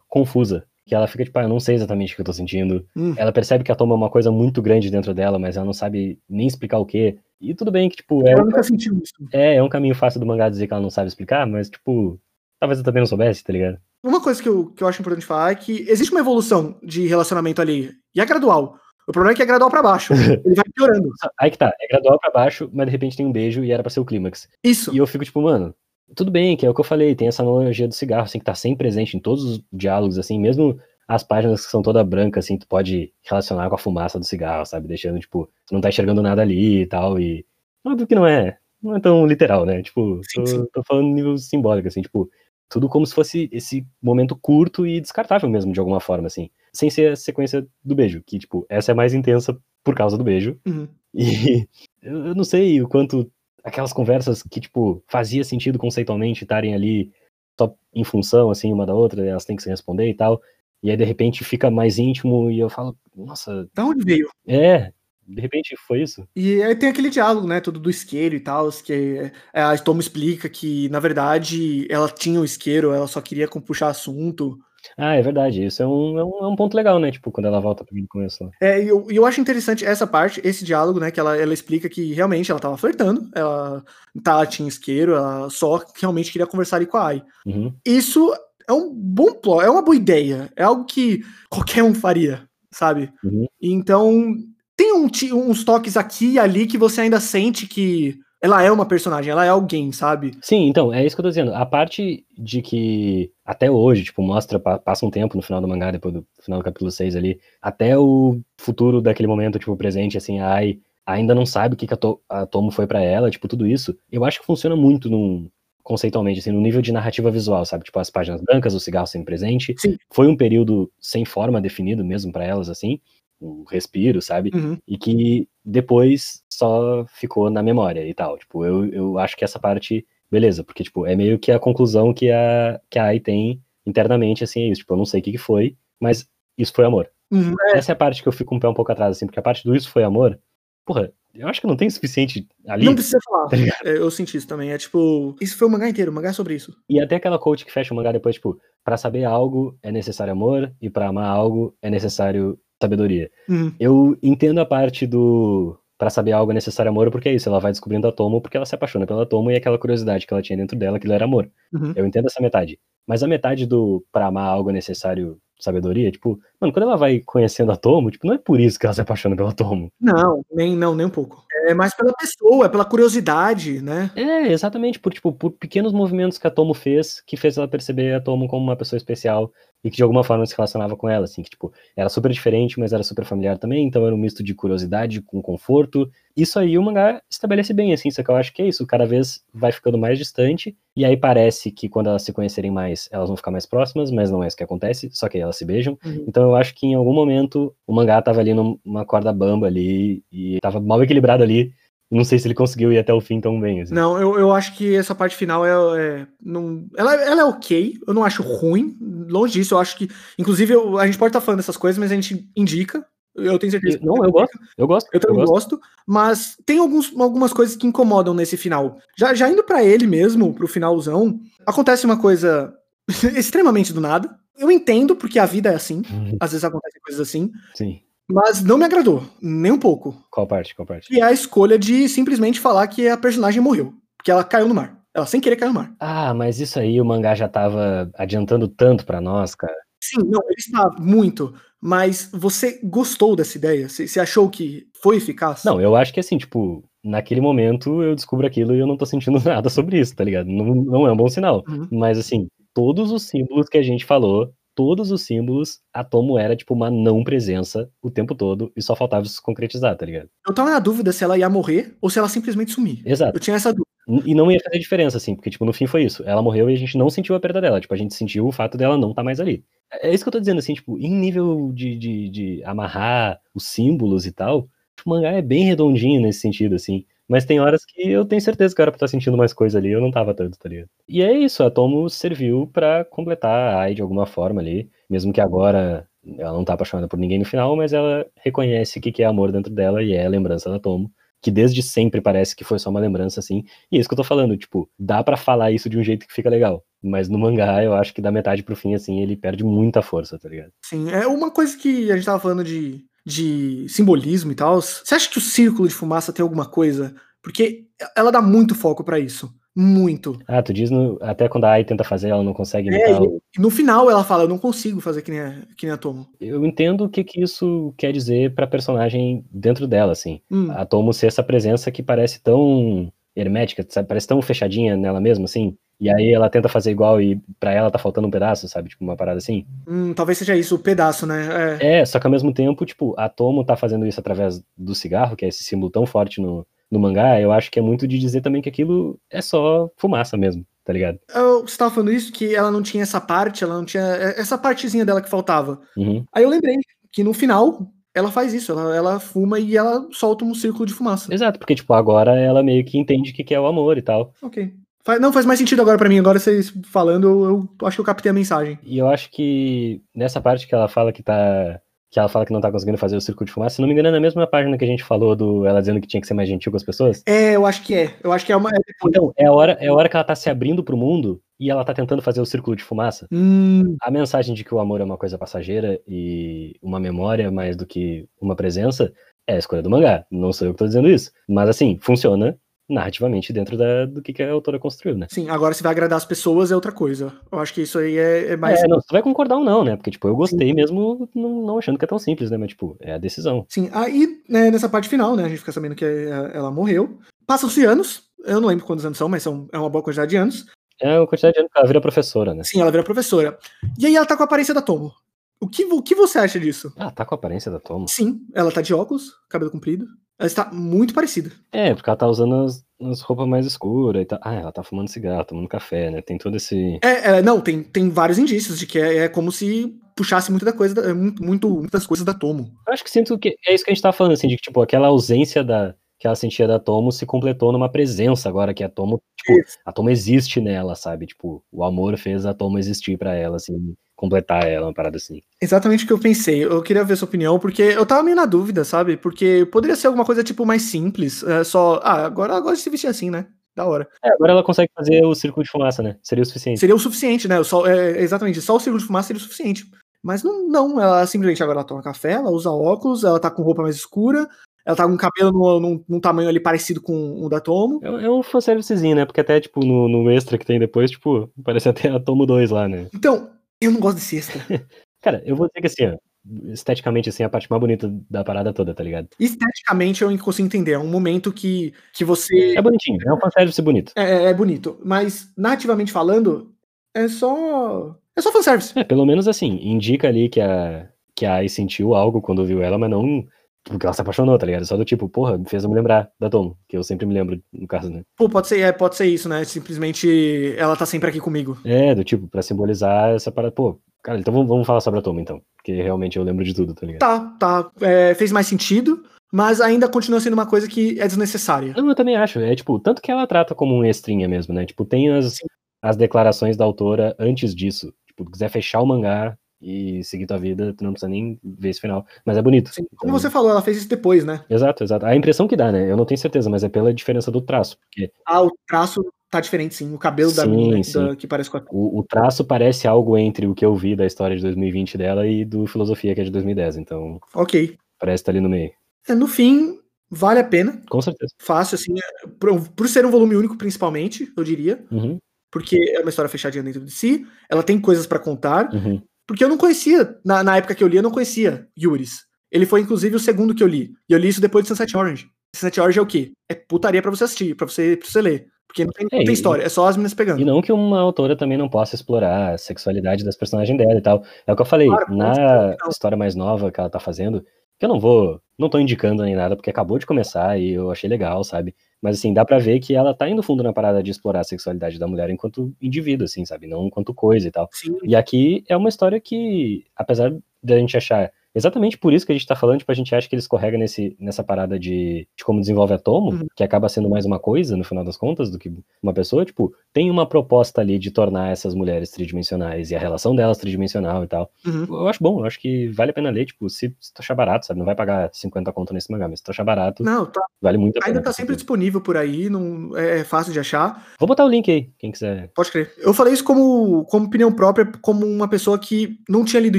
[0.09, 0.65] confusa.
[0.85, 2.87] Que ela fica tipo, ah, eu não sei exatamente o que eu tô sentindo.
[2.95, 3.13] Hum.
[3.17, 6.21] Ela percebe que a toma uma coisa muito grande dentro dela, mas ela não sabe
[6.29, 7.19] nem explicar o que.
[7.41, 8.35] E tudo bem que, tipo, é.
[8.35, 9.15] Eu nunca senti isso.
[9.33, 12.21] É, é um caminho fácil do mangá dizer que ela não sabe explicar, mas, tipo,
[12.61, 13.79] talvez eu também não soubesse, tá ligado?
[14.01, 17.07] Uma coisa que eu, que eu acho importante falar é que existe uma evolução de
[17.09, 18.79] relacionamento ali, e é gradual.
[19.07, 20.13] O problema é que é gradual para baixo.
[20.15, 21.09] Ele vai piorando.
[21.39, 23.83] Aí que tá, é gradual para baixo, mas de repente tem um beijo e era
[23.83, 24.49] pra ser o clímax.
[24.65, 24.93] Isso.
[24.95, 25.75] E eu fico tipo, mano,
[26.15, 28.45] tudo bem, que é o que eu falei, tem essa analogia do cigarro, assim, que
[28.45, 32.41] tá sempre presente em todos os diálogos, assim, mesmo as páginas que são toda branca,
[32.41, 34.89] assim, tu pode relacionar com a fumaça do cigarro, sabe?
[34.89, 37.47] Deixando, tipo, tu não tá enxergando nada ali e tal, e.
[37.85, 38.59] Óbvio que não é.
[38.83, 39.83] Não é tão literal, né?
[39.83, 40.67] Tipo, sim, tô, sim.
[40.73, 42.29] tô falando nível simbólico, assim, tipo,
[42.69, 46.91] tudo como se fosse esse momento curto e descartável mesmo, de alguma forma, assim sem
[46.91, 50.59] ser a sequência do beijo, que, tipo, essa é mais intensa por causa do beijo.
[50.67, 50.87] Uhum.
[51.15, 51.67] E
[52.03, 53.31] eu não sei o quanto
[53.65, 57.11] aquelas conversas que, tipo, fazia sentido conceitualmente estarem ali
[57.59, 60.41] só em função, assim, uma da outra, elas têm que se responder e tal.
[60.83, 63.67] E aí, de repente, fica mais íntimo e eu falo, nossa.
[63.75, 64.29] Da onde veio?
[64.47, 64.93] É,
[65.27, 66.27] de repente foi isso.
[66.35, 70.01] E aí tem aquele diálogo, né, tudo do isqueiro e tal, que é, a Tomo
[70.01, 74.59] explica que, na verdade, ela tinha o isqueiro, ela só queria puxar assunto.
[74.97, 75.65] Ah, é verdade.
[75.65, 77.11] Isso é um, é um, é um ponto legal, né?
[77.11, 78.51] Tipo, quando ela volta para o começo lá.
[78.61, 81.11] É, e eu, eu acho interessante essa parte, esse diálogo, né?
[81.11, 83.83] Que ela, ela explica que realmente ela tava flertando, ela
[84.23, 87.23] tá, tinha isqueiro, ela só realmente queria conversar ali com a Ai.
[87.45, 87.75] Uhum.
[87.85, 88.33] Isso
[88.69, 90.51] é um bom plot, é uma boa ideia.
[90.57, 93.13] É algo que qualquer um faria, sabe?
[93.25, 93.47] Uhum.
[93.61, 94.35] Então,
[94.77, 98.87] tem um, uns toques aqui e ali que você ainda sente que ela é uma
[98.87, 100.33] personagem, ela é alguém, sabe?
[100.43, 101.55] Sim, então, é isso que eu tô dizendo.
[101.55, 105.91] A parte de que até hoje, tipo, mostra, passa um tempo no final do mangá,
[105.91, 110.39] depois do final do capítulo 6 ali, até o futuro daquele momento, tipo, presente, assim,
[110.41, 113.47] Ai ainda não sabe o que, que a, to a Tomo foi para ela, tipo,
[113.47, 113.97] tudo isso.
[114.11, 115.49] Eu acho que funciona muito num,
[115.85, 117.85] conceitualmente, assim, no nível de narrativa visual, sabe?
[117.85, 119.73] Tipo, as páginas brancas, o cigarro sempre presente.
[119.79, 119.97] Sim.
[120.11, 123.01] Foi um período sem forma definido mesmo para elas, assim.
[123.41, 124.51] Um respiro, sabe?
[124.55, 124.79] Uhum.
[124.87, 128.39] E que depois só ficou na memória e tal.
[128.39, 132.13] Tipo, eu, eu acho que essa parte, beleza, porque, tipo, é meio que a conclusão
[132.13, 134.81] que a, que a AI tem internamente, assim, é isso.
[134.81, 137.11] Tipo, eu não sei o que, que foi, mas isso foi amor.
[137.31, 137.55] Uhum.
[137.75, 139.43] Essa é a parte que eu fico um pé um pouco atrás, assim, porque a
[139.43, 140.39] parte do isso foi amor,
[140.85, 142.87] porra, eu acho que não tem o suficiente ali.
[142.87, 143.49] Não precisa falar.
[143.49, 144.73] Tá é, eu senti isso também.
[144.73, 146.75] É tipo, isso foi o mangá inteiro, o mangá é sobre isso.
[146.89, 150.33] E até aquela coach que fecha o mangá depois, tipo, para saber algo é necessário
[150.33, 153.31] amor e para amar algo é necessário sabedoria.
[153.49, 153.73] Uhum.
[153.79, 157.59] Eu entendo a parte do para saber algo é necessário amor, porque é isso, ela
[157.59, 160.43] vai descobrindo a Tomo porque ela se apaixona pela Tomo e aquela curiosidade que ela
[160.43, 161.51] tinha dentro dela, que era amor.
[161.73, 161.93] Uhum.
[161.97, 162.79] Eu entendo essa metade.
[163.07, 167.21] Mas a metade do para amar algo é necessário sabedoria, tipo, mano, quando ela vai
[167.21, 169.91] conhecendo a Tomo, tipo, não é por isso que ela se apaixona pela Tomo.
[170.01, 171.45] Não, nem não, nem um pouco.
[171.67, 174.11] É mais pela pessoa, é pela curiosidade, né?
[174.15, 178.15] É, exatamente, por tipo, por pequenos movimentos que a Tomo fez, que fez ela perceber
[178.15, 179.51] a Tomo como uma pessoa especial
[179.87, 182.79] e que de alguma forma se relacionava com ela, assim, que tipo, era super diferente,
[182.79, 186.11] mas era super familiar também, então era um misto de curiosidade com conforto.
[186.37, 189.07] Isso aí o mangá estabelece bem, assim, só que eu acho que é isso, cada
[189.07, 193.29] vez vai ficando mais distante, e aí parece que quando elas se conhecerem mais, elas
[193.29, 195.65] vão ficar mais próximas, mas não é isso que acontece, só que aí elas se
[195.65, 195.99] beijam.
[196.05, 196.25] Uhum.
[196.29, 200.23] Então eu acho que em algum momento o mangá tava ali numa corda bamba ali,
[200.31, 201.73] e tava mal equilibrado ali,
[202.11, 203.83] não sei se ele conseguiu ir até o fim tão bem.
[203.83, 203.93] Assim.
[203.93, 205.71] Não, eu, eu acho que essa parte final é.
[205.99, 208.97] é não, ela, ela é ok, eu não acho ruim.
[209.01, 210.09] Longe disso, eu acho que.
[210.39, 213.05] Inclusive, eu, a gente pode estar tá falando dessas coisas, mas a gente indica.
[213.35, 213.99] Eu tenho certeza.
[214.01, 214.59] Não, eu gosto.
[214.79, 215.09] Eu gosto.
[215.13, 215.77] Eu também eu gosto.
[215.77, 215.89] gosto.
[216.07, 218.97] Mas tem alguns, algumas coisas que incomodam nesse final.
[219.19, 222.73] Já, já indo para ele mesmo, pro finalzão, acontece uma coisa
[223.37, 224.39] extremamente do nada.
[224.59, 226.03] Eu entendo porque a vida é assim.
[226.11, 226.37] Uhum.
[226.41, 227.51] Às vezes acontecem coisas assim.
[227.75, 228.01] Sim.
[228.29, 230.17] Mas não me agradou, nem um pouco.
[230.31, 230.75] Qual parte?
[230.75, 231.15] Qual parte?
[231.15, 233.95] E a escolha de simplesmente falar que a personagem morreu.
[234.17, 235.01] Porque ela caiu no mar.
[235.15, 235.95] Ela sem querer caiu no mar.
[236.01, 239.77] Ah, mas isso aí o mangá já tava adiantando tanto para nós, cara.
[240.03, 241.55] Sim, não, ele está muito.
[241.81, 243.89] Mas você gostou dessa ideia?
[243.89, 245.63] Você achou que foi eficaz?
[245.65, 249.07] Não, eu acho que assim, tipo, naquele momento eu descubro aquilo e eu não tô
[249.07, 250.49] sentindo nada sobre isso, tá ligado?
[250.49, 251.63] Não, não é um bom sinal.
[251.69, 251.89] Uhum.
[251.93, 256.55] Mas assim, todos os símbolos que a gente falou todos os símbolos, a Tomo era,
[256.55, 260.29] tipo, uma não presença o tempo todo e só faltava se concretizar, tá ligado?
[260.47, 263.01] Eu tava na dúvida se ela ia morrer ou se ela simplesmente sumir.
[263.05, 263.35] Exato.
[263.35, 263.87] Eu tinha essa dúvida.
[264.29, 266.23] E não ia fazer diferença, assim, porque, tipo, no fim foi isso.
[266.27, 267.81] Ela morreu e a gente não sentiu a perda dela.
[267.81, 269.65] Tipo, a gente sentiu o fato dela não estar tá mais ali.
[269.91, 273.41] É, é isso que eu tô dizendo, assim, tipo, em nível de, de, de amarrar
[273.55, 274.69] os símbolos e tal,
[275.05, 277.05] o mangá é bem redondinho nesse sentido, assim.
[277.29, 279.91] Mas tem horas que eu tenho certeza que era pra estar sentindo mais coisa ali,
[279.91, 280.89] eu não tava tanto, tá ligado?
[281.09, 285.33] E é isso, a Tomo serviu para completar a Ai de alguma forma ali, mesmo
[285.33, 286.09] que agora
[286.39, 289.27] ela não tá apaixonada por ninguém no final, mas ela reconhece o que, que é
[289.27, 291.11] amor dentro dela e é a lembrança da Tomo,
[291.41, 293.65] que desde sempre parece que foi só uma lembrança assim.
[293.91, 296.27] E é isso que eu tô falando, tipo, dá para falar isso de um jeito
[296.27, 299.37] que fica legal, mas no mangá eu acho que da metade pro fim assim, ele
[299.37, 300.73] perde muita força, tá ligado?
[300.83, 304.81] Sim, é uma coisa que a gente tava falando de de simbolismo e tal.
[304.81, 307.13] Você acha que o círculo de fumaça tem alguma coisa?
[307.43, 309.53] Porque ela dá muito foco para isso.
[309.79, 310.39] Muito.
[310.49, 313.61] Ah, tu diz no, até quando a Ai tenta fazer, ela não consegue é, e
[313.61, 316.27] no final ela fala, eu não consigo fazer que nem a, que nem a Tomo.
[316.41, 320.41] Eu entendo o que, que isso quer dizer pra personagem dentro dela, assim.
[320.51, 320.71] Hum.
[320.71, 324.09] A Tomo ser essa presença que parece tão hermética, sabe?
[324.09, 325.77] Parece tão fechadinha nela mesma, assim.
[325.99, 328.91] E aí ela tenta fazer igual e para ela tá faltando um pedaço, sabe?
[328.91, 329.67] Tipo, uma parada assim.
[329.89, 331.79] Hum, talvez seja isso, o pedaço, né?
[331.81, 332.01] É.
[332.01, 335.37] é, só que ao mesmo tempo, tipo, a Tomo tá fazendo isso através do cigarro,
[335.37, 338.19] que é esse símbolo tão forte no, no mangá, eu acho que é muito de
[338.19, 341.19] dizer também que aquilo é só fumaça mesmo, tá ligado?
[341.35, 344.41] Eu, você tava falando isso, que ela não tinha essa parte, ela não tinha é,
[344.41, 345.81] essa partezinha dela que faltava.
[345.97, 346.25] Uhum.
[346.33, 346.77] Aí eu lembrei
[347.11, 350.93] que no final, ela faz isso, ela, ela fuma e ela solta um círculo de
[350.95, 351.33] fumaça.
[351.33, 354.33] Exato, porque, tipo, agora ela meio que entende o que é o amor e tal.
[354.43, 354.75] Ok.
[355.21, 356.19] Não, faz mais sentido agora para mim.
[356.19, 358.79] Agora vocês falando, eu, acho que eu captei a mensagem.
[358.83, 361.81] E eu acho que nessa parte que ela fala que tá.
[362.09, 363.93] Que ela fala que não tá conseguindo fazer o círculo de fumaça, se não me
[363.93, 366.27] engano, é na mesma página que a gente falou do ela dizendo que tinha que
[366.27, 367.23] ser mais gentil com as pessoas.
[367.27, 368.15] É, eu acho que é.
[368.23, 368.71] Eu acho que é uma.
[369.05, 371.69] Então, é a hora, é a hora que ela tá se abrindo pro mundo e
[371.69, 373.27] ela tá tentando fazer o círculo de fumaça.
[373.33, 373.97] Hum.
[374.01, 377.85] A mensagem de que o amor é uma coisa passageira e uma memória mais do
[377.85, 379.13] que uma presença
[379.47, 380.25] é a escolha do mangá.
[380.31, 381.33] Não sou eu que tô dizendo isso.
[381.49, 382.57] Mas assim, funciona
[382.89, 385.27] narrativamente dentro da, do que, que a autora construiu, né?
[385.31, 387.33] Sim, agora se vai agradar as pessoas é outra coisa.
[387.51, 388.81] Eu acho que isso aí é, é mais.
[388.83, 389.97] É, não, você vai concordar ou não, né?
[389.97, 390.75] Porque, tipo, eu gostei Sim.
[390.75, 392.57] mesmo não, não, achando que é tão simples, né?
[392.57, 393.67] Mas, tipo, é a decisão.
[393.69, 397.19] Sim, aí, né, nessa parte final, né, a gente fica sabendo que ela morreu.
[397.47, 400.37] Passam-se anos, eu não lembro quantos anos são, mas são, é uma boa quantidade de
[400.37, 400.67] anos.
[401.01, 402.65] É uma quantidade de anos que ela vira professora, né?
[402.65, 403.59] Sim, ela vira professora.
[403.99, 405.13] E aí ela tá com a aparência da Tomo.
[405.61, 406.93] O que, o que você acha disso?
[406.97, 408.09] Ah, tá com a aparência da Tomo.
[408.09, 410.07] Sim, ela tá de óculos, cabelo comprido.
[410.39, 411.51] Ela está muito parecida.
[411.73, 414.39] É, porque ela tá usando as, as roupas mais escuras e tal.
[414.43, 416.21] Ah, ela tá fumando cigarro, tomando café, né?
[416.21, 416.99] Tem todo esse.
[417.03, 420.73] É, é não, tem, tem vários indícios de que é, é como se puxasse muita
[420.73, 422.73] coisa, muito, muito, muitas coisas da Tomo.
[422.87, 424.63] Eu acho que sinto que é isso que a gente tá falando, assim, de que,
[424.63, 428.83] tipo, aquela ausência da, que ela sentia da Tomo se completou numa presença agora que
[428.83, 431.27] a Tomo, tipo, a Tomo existe nela, sabe?
[431.27, 435.43] Tipo, o amor fez a Tomo existir para ela, assim, completar ela, uma parada assim.
[435.61, 436.65] Exatamente o que eu pensei.
[436.65, 439.17] Eu queria ver sua opinião, porque eu tava meio na dúvida, sabe?
[439.17, 441.43] Porque poderia ser alguma coisa, tipo, mais simples.
[441.43, 443.47] É só, ah, agora ela gosta de se vestir assim, né?
[443.77, 444.09] Da hora.
[444.25, 446.17] É, agora ela consegue fazer o círculo de fumaça, né?
[446.23, 446.81] Seria o suficiente.
[446.81, 447.63] Seria o suficiente, né?
[447.63, 449.85] Só, é, exatamente, só o círculo de fumaça seria o suficiente.
[450.23, 453.63] Mas não, não, ela simplesmente agora ela toma café, ela usa óculos, ela tá com
[453.63, 454.49] roupa mais escura,
[454.87, 457.99] ela tá com o cabelo no, num, num, tamanho ali parecido com o da Tomo.
[458.05, 459.25] É, é um fanservicezinho, né?
[459.25, 462.71] Porque até, tipo, no, no extra que tem depois, tipo, parece até a Tomo 2
[462.71, 463.09] lá, né?
[463.13, 464.61] Então, eu não gosto desse extra.
[465.21, 468.73] Cara, eu vou dizer que assim, ó, esteticamente, assim, a parte mais bonita da parada
[468.73, 469.27] toda, tá ligado?
[469.41, 470.93] Esteticamente eu consigo entender.
[470.93, 472.77] É um momento que, que você.
[472.77, 474.13] É bonitinho, é um fanservice bonito.
[474.15, 475.01] É, é, é bonito.
[475.05, 476.73] Mas, nativamente falando,
[477.13, 478.17] é só.
[478.37, 478.97] É só fanservice.
[478.97, 482.83] É, pelo menos assim, indica ali que a, que a Ai sentiu algo quando viu
[482.83, 483.45] ela, mas não
[483.89, 484.85] porque ela se apaixonou, tá ligado?
[484.85, 487.35] Só do tipo, porra, me fez eu me lembrar da Tomo, que eu sempre me
[487.35, 488.23] lembro, no caso, né?
[488.37, 489.65] Pô, pode ser, é, pode ser isso, né?
[489.65, 491.79] Simplesmente ela tá sempre aqui comigo.
[491.85, 493.73] É, do tipo, pra simbolizar essa parada.
[493.73, 495.61] Pô, cara, então vamos, vamos falar sobre a Tomo, então.
[495.77, 497.21] Porque realmente eu lembro de tudo, tá ligado?
[497.21, 497.91] Tá, tá.
[498.01, 499.23] É, fez mais sentido,
[499.53, 501.95] mas ainda continua sendo uma coisa que é desnecessária.
[501.97, 502.59] Não, eu também acho.
[502.59, 504.85] É tipo, tanto que ela trata como um extrinha mesmo, né?
[504.85, 505.59] Tipo, tem as,
[506.03, 508.13] as declarações da autora antes disso.
[508.27, 512.01] Tipo, quiser fechar o mangá, e seguir tua vida, tu não precisa nem ver esse
[512.01, 512.27] final.
[512.45, 512.93] Mas é bonito.
[512.93, 513.39] Sim, como então...
[513.39, 514.65] você falou, ela fez isso depois, né?
[514.69, 515.27] Exato, exato.
[515.27, 516.11] A impressão que dá, né?
[516.11, 517.99] Eu não tenho certeza, mas é pela diferença do traço.
[517.99, 518.31] Porque...
[518.47, 520.15] Ah, o traço tá diferente, sim.
[520.15, 521.85] O cabelo sim, da menina da, que parece com a...
[521.91, 525.47] o, o traço parece algo entre o que eu vi da história de 2020 dela
[525.47, 526.97] e do Filosofia, que é de 2010.
[526.97, 527.39] Então.
[527.55, 527.97] Ok.
[528.19, 528.91] Parece estar tá ali no meio.
[529.29, 529.99] É, no fim,
[530.31, 531.03] vale a pena.
[531.09, 531.53] Com certeza.
[531.59, 532.15] Fácil, assim.
[532.19, 535.05] É, por, por ser um volume único, principalmente, eu diria.
[535.11, 535.39] Uhum.
[535.71, 537.47] Porque é uma história fechadinha dentro de si.
[537.69, 538.93] Ela tem coisas para contar.
[538.95, 539.21] Uhum.
[539.47, 542.45] Porque eu não conhecia, na, na época que eu li, eu não conhecia Yuris.
[542.71, 544.11] Ele foi, inclusive, o segundo que eu li.
[544.29, 545.49] E eu li isso depois de Sunset Orange.
[545.75, 546.53] Sunset Orange é o quê?
[546.69, 548.67] É putaria pra você assistir, pra você, pra você ler.
[548.89, 550.61] Porque não tem, é, não tem história, é só as meninas pegando.
[550.61, 554.23] E não que uma autora também não possa explorar a sexualidade das personagens dela e
[554.23, 554.43] tal.
[554.67, 557.65] É o que eu falei, claro, na história mais nova que ela tá fazendo,
[557.99, 561.11] que eu não vou, não tô indicando nem nada, porque acabou de começar e eu
[561.11, 561.95] achei legal, sabe?
[562.23, 564.65] Mas assim, dá pra ver que ela tá indo fundo na parada de explorar a
[564.65, 566.87] sexualidade da mulher enquanto indivíduo, assim, sabe?
[566.87, 567.89] Não enquanto coisa e tal.
[567.93, 568.17] Sim.
[568.25, 570.51] E aqui é uma história que, apesar
[570.83, 573.35] de a gente achar Exatamente por isso que a gente tá falando, tipo, a gente
[573.35, 576.67] acha que ele escorrega nesse, nessa parada de, de como desenvolve a Tomo, uhum.
[576.75, 578.91] que acaba sendo mais uma coisa, no final das contas, do que
[579.23, 583.55] uma pessoa, tipo, tem uma proposta ali de tornar essas mulheres tridimensionais e a relação
[583.55, 584.71] delas tridimensional e tal.
[584.87, 585.05] Uhum.
[585.05, 587.55] Eu acho bom, eu acho que vale a pena ler, tipo, se, se tu achar
[587.55, 587.99] barato, sabe?
[587.99, 590.63] Não vai pagar 50 conto nesse mangá, mas se tu achar barato, não, tá.
[590.81, 591.37] vale muito a pena.
[591.37, 594.27] Ainda tá sempre disponível por aí, não é, é fácil de achar.
[594.41, 595.71] Vou botar o link aí, quem quiser.
[595.75, 596.11] Pode crer.
[596.19, 599.99] Eu falei isso como, como opinião própria, como uma pessoa que não tinha lido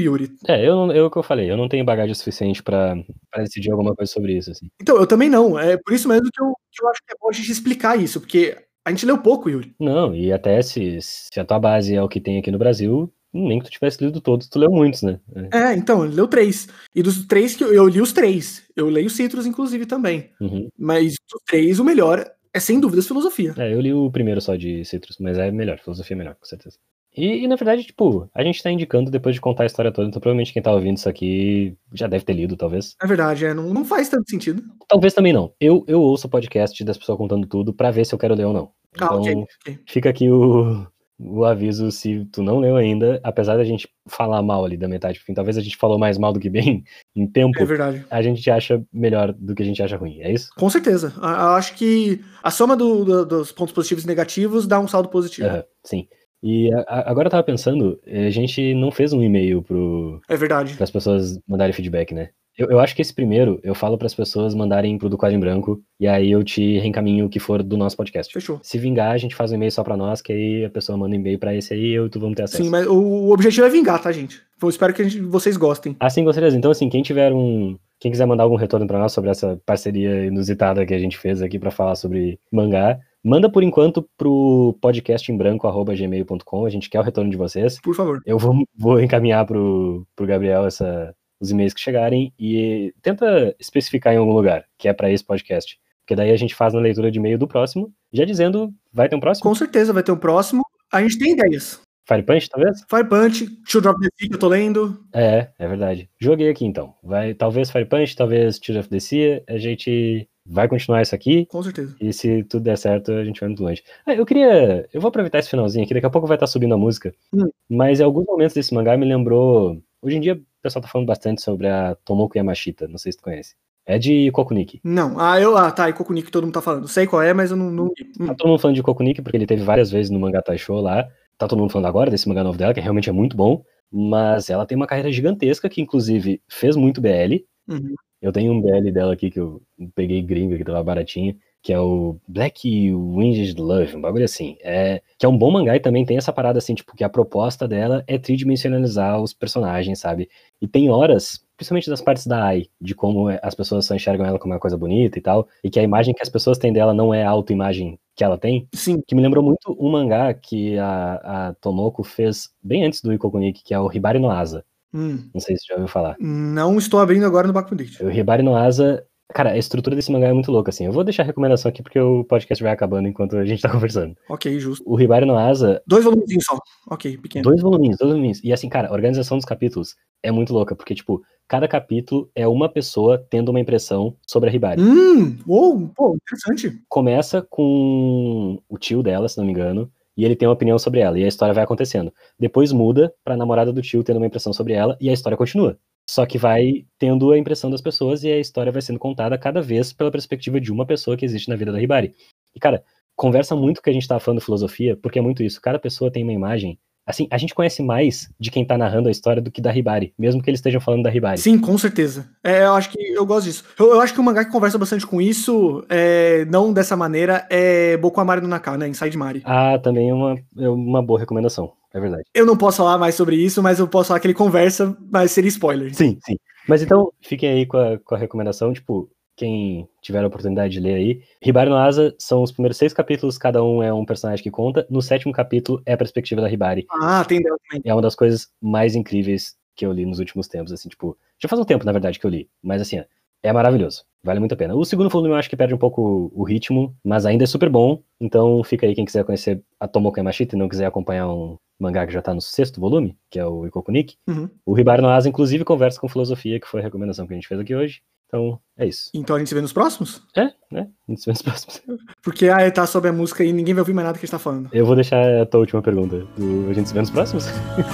[0.00, 0.32] Yuri.
[0.48, 2.94] É, eu, eu o que eu falei, eu não tenho bagagem suficiente para
[3.36, 4.50] decidir alguma coisa sobre isso.
[4.50, 4.68] Assim.
[4.80, 5.58] Então, eu também não.
[5.58, 7.98] É por isso mesmo que eu, que eu acho que é bom a gente explicar
[7.98, 9.74] isso, porque a gente leu pouco, Yuri.
[9.78, 13.12] Não, e até se, se a tua base é o que tem aqui no Brasil,
[13.32, 15.20] nem que tu tivesse lido todos, tu leu muitos, né?
[15.52, 16.68] É, é então, ele leu três.
[16.94, 18.62] E dos três que eu, eu li os três.
[18.74, 20.30] Eu leio Citrus, inclusive, também.
[20.40, 20.68] Uhum.
[20.78, 23.54] Mas dos três, o melhor é sem dúvidas filosofia.
[23.58, 26.46] É, eu li o primeiro só de Citrus, mas é melhor, filosofia é melhor, com
[26.46, 26.78] certeza.
[27.16, 30.08] E, e, na verdade, tipo, a gente tá indicando depois de contar a história toda,
[30.08, 32.94] então provavelmente quem tá ouvindo isso aqui já deve ter lido, talvez.
[33.02, 34.62] É verdade, é, não, não faz tanto sentido.
[34.86, 35.52] Talvez também não.
[35.60, 38.46] Eu, eu ouço o podcast das pessoas contando tudo para ver se eu quero ler
[38.46, 38.70] ou não.
[39.00, 39.78] Ah, então, okay, okay.
[39.86, 40.86] fica aqui o,
[41.18, 45.18] o aviso se tu não leu ainda, apesar da gente falar mal ali da metade
[45.18, 46.84] pro fim, talvez a gente falou mais mal do que bem
[47.16, 47.60] em tempo.
[47.60, 48.06] É verdade.
[48.08, 50.50] A gente acha melhor do que a gente acha ruim, é isso?
[50.56, 51.12] Com certeza.
[51.16, 55.08] Eu acho que a soma do, do, dos pontos positivos e negativos dá um saldo
[55.08, 55.48] positivo.
[55.48, 56.08] Uhum, sim.
[56.42, 60.20] E a, agora eu tava pensando, eh, a gente não fez um e-mail pro.
[60.28, 60.74] É verdade.
[60.74, 62.30] Para as pessoas mandarem feedback, né?
[62.58, 65.36] Eu, eu acho que esse primeiro eu falo para as pessoas mandarem pro do quadro
[65.36, 68.32] em branco e aí eu te reencaminho o que for do nosso podcast.
[68.32, 68.58] Fechou.
[68.64, 71.14] Se vingar, a gente faz um e-mail só para nós, que aí a pessoa manda
[71.14, 72.64] um e-mail para esse aí e eu e tu vamos ter acesso.
[72.64, 74.42] Sim, mas o objetivo é vingar, tá, gente?
[74.60, 75.94] Eu espero que gente, vocês gostem.
[76.00, 76.56] Ah, sim, com certeza.
[76.56, 77.78] Então, assim, quem tiver um.
[78.00, 81.42] Quem quiser mandar algum retorno para nós sobre essa parceria inusitada que a gente fez
[81.42, 86.64] aqui para falar sobre mangá, Manda por enquanto pro podcastembranco.gmail.com.
[86.64, 87.80] A gente quer o retorno de vocês.
[87.80, 88.20] Por favor.
[88.24, 94.14] Eu vou, vou encaminhar pro, pro Gabriel essa, os e-mails que chegarem e tenta especificar
[94.14, 95.78] em algum lugar que é para esse podcast.
[96.02, 99.16] Porque daí a gente faz na leitura de e-mail do próximo, já dizendo, vai ter
[99.16, 99.42] um próximo?
[99.42, 100.62] Com certeza vai ter um próximo.
[100.90, 101.82] A gente tem ideias.
[102.08, 102.82] Fire Punch, talvez?
[102.88, 105.04] Fire Punch, Children of the Sea que eu tô lendo.
[105.12, 106.08] É, é verdade.
[106.18, 106.94] Joguei aqui então.
[107.02, 109.42] Vai, talvez Fire Punch, talvez Children of the Sea.
[109.46, 111.46] A gente vai continuar isso aqui.
[111.46, 111.94] Com certeza.
[112.00, 113.82] E se tudo der certo, a gente vai muito longe.
[114.06, 114.88] Ah, eu queria.
[114.92, 117.14] Eu vou aproveitar esse finalzinho aqui, daqui a pouco vai estar subindo a música.
[117.32, 117.48] Hum.
[117.68, 121.08] Mas em alguns momentos desse mangá me lembrou Hoje em dia o pessoal tá falando
[121.08, 123.54] bastante sobre a Tomoko Yamashita, não sei se tu conhece.
[123.84, 124.80] É de Kokuniki.
[124.84, 126.86] Não, ah, eu, ah, tá, e Kokuniki todo mundo tá falando.
[126.86, 127.70] Sei qual é, mas eu não.
[127.70, 127.88] não...
[128.26, 131.08] Tá todo mundo falando de Kokuniki porque ele teve várias vezes no Manga Show lá.
[131.38, 133.64] Tá todo mundo falando agora desse mangá novo dela, que realmente é muito bom.
[133.90, 137.42] Mas ela tem uma carreira gigantesca que, inclusive, fez muito BL.
[137.66, 137.94] Uhum.
[138.20, 139.62] Eu tenho um BL dela aqui que eu
[139.94, 144.56] peguei gringo, que tava baratinho que é o Black Winged Love, um bagulho assim.
[144.62, 147.08] É, que é um bom mangá e também tem essa parada assim, tipo, que a
[147.08, 150.28] proposta dela é tridimensionalizar os personagens, sabe?
[150.60, 154.38] E tem horas, principalmente das partes da Ai, de como as pessoas só enxergam ela
[154.38, 156.94] como uma coisa bonita e tal, e que a imagem que as pessoas têm dela
[156.94, 158.68] não é a autoimagem que ela tem.
[158.74, 159.02] Sim.
[159.06, 163.62] Que me lembrou muito um mangá que a, a Tomoko fez bem antes do Ikokuniki,
[163.64, 164.64] que é o Hibari no Asa.
[164.92, 165.28] Hum.
[165.34, 166.16] Não sei se você já ouviu falar.
[166.18, 170.28] Não estou abrindo agora no Baku O Hibari no Asa Cara, a estrutura desse mangá
[170.28, 170.86] é muito louca, assim.
[170.86, 173.68] Eu vou deixar a recomendação aqui porque o podcast vai acabando enquanto a gente tá
[173.70, 174.16] conversando.
[174.28, 174.82] Ok, justo.
[174.86, 175.82] O Hibari no Asa.
[175.86, 176.58] Dois volumes só.
[176.90, 177.42] Ok, pequeno.
[177.42, 178.40] Dois volumes, dois volumes.
[178.42, 182.48] E assim, cara, a organização dos capítulos é muito louca, porque, tipo, cada capítulo é
[182.48, 184.80] uma pessoa tendo uma impressão sobre a Hibari.
[184.80, 186.80] Hum, uou, pô, interessante.
[186.88, 191.00] Começa com o tio dela, se não me engano, e ele tem uma opinião sobre
[191.00, 192.12] ela, e a história vai acontecendo.
[192.38, 195.78] Depois muda pra namorada do tio tendo uma impressão sobre ela, e a história continua.
[196.10, 199.62] Só que vai tendo a impressão das pessoas e a história vai sendo contada cada
[199.62, 202.14] vez pela perspectiva de uma pessoa que existe na vida da Hibari.
[202.54, 202.82] E, cara,
[203.14, 205.60] conversa muito com o que a gente tava falando de filosofia, porque é muito isso.
[205.60, 206.78] Cada pessoa tem uma imagem.
[207.08, 210.12] Assim, a gente conhece mais de quem tá narrando a história do que da Hibari,
[210.18, 211.40] mesmo que eles estejam falando da Hibari.
[211.40, 212.28] Sim, com certeza.
[212.44, 213.64] É, eu acho que eu gosto disso.
[213.78, 217.46] Eu, eu acho que o mangá que conversa bastante com isso, é, não dessa maneira,
[217.48, 218.86] é Boku Amari no Naka, né?
[218.86, 219.42] Inside Mari.
[219.46, 221.72] Ah, também é uma, é uma boa recomendação.
[221.94, 222.24] É verdade.
[222.34, 225.30] Eu não posso falar mais sobre isso, mas eu posso falar que ele conversa, mas
[225.30, 225.94] seria spoiler.
[225.94, 226.36] Sim, sim.
[226.68, 230.80] Mas então, fiquem aí com a, com a recomendação, tipo, quem tiver a oportunidade de
[230.80, 231.22] ler aí.
[231.40, 234.86] Hibari no Asa são os primeiros seis capítulos, cada um é um personagem que conta.
[234.90, 236.86] No sétimo capítulo é a perspectiva da Hibari.
[236.90, 237.40] Ah, tem.
[237.84, 241.48] É uma das coisas mais incríveis que eu li nos últimos tempos, assim, tipo, já
[241.48, 243.00] faz um tempo, na verdade, que eu li, mas assim,
[243.42, 244.04] é maravilhoso.
[244.24, 244.74] Vale muito a pena.
[244.74, 247.68] O segundo volume eu acho que perde um pouco o ritmo, mas ainda é super
[247.68, 248.02] bom.
[248.20, 252.04] Então fica aí quem quiser conhecer a Tomoko Yamashita e não quiser acompanhar um mangá
[252.04, 254.16] que já tá no sexto volume, que é o Ikokunik.
[254.26, 254.50] Uhum.
[254.66, 257.46] O Hibari no Asa, inclusive, conversa com filosofia, que foi a recomendação que a gente
[257.46, 258.02] fez aqui hoje.
[258.27, 259.11] Então, é isso.
[259.13, 260.23] Então a gente se vê nos próximos?
[260.35, 260.87] É, né?
[261.07, 261.81] A gente se vê nos próximos.
[262.23, 264.31] Porque ah, tá sobre a música e ninguém vai ouvir mais nada que a gente
[264.31, 264.69] tá falando.
[264.73, 266.25] Eu vou deixar a tua última pergunta.
[266.35, 266.69] Do...
[266.69, 267.45] A gente se vê nos próximos?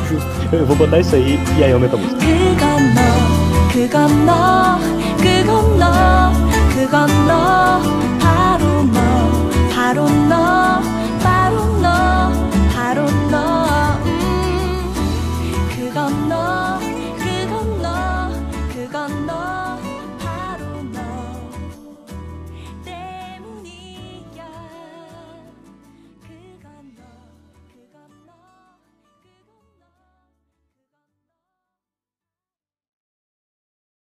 [0.07, 0.55] Justo.
[0.55, 2.19] Eu vou botar isso aí e aí aumenta a música.
[3.71, 4.79] 그건 너,
[5.21, 6.31] 그건 너,
[6.73, 9.09] 그건 너, 바로 너, 바로 너,
[9.69, 10.92] 바로 너, 바로 너, 음, 그건 너.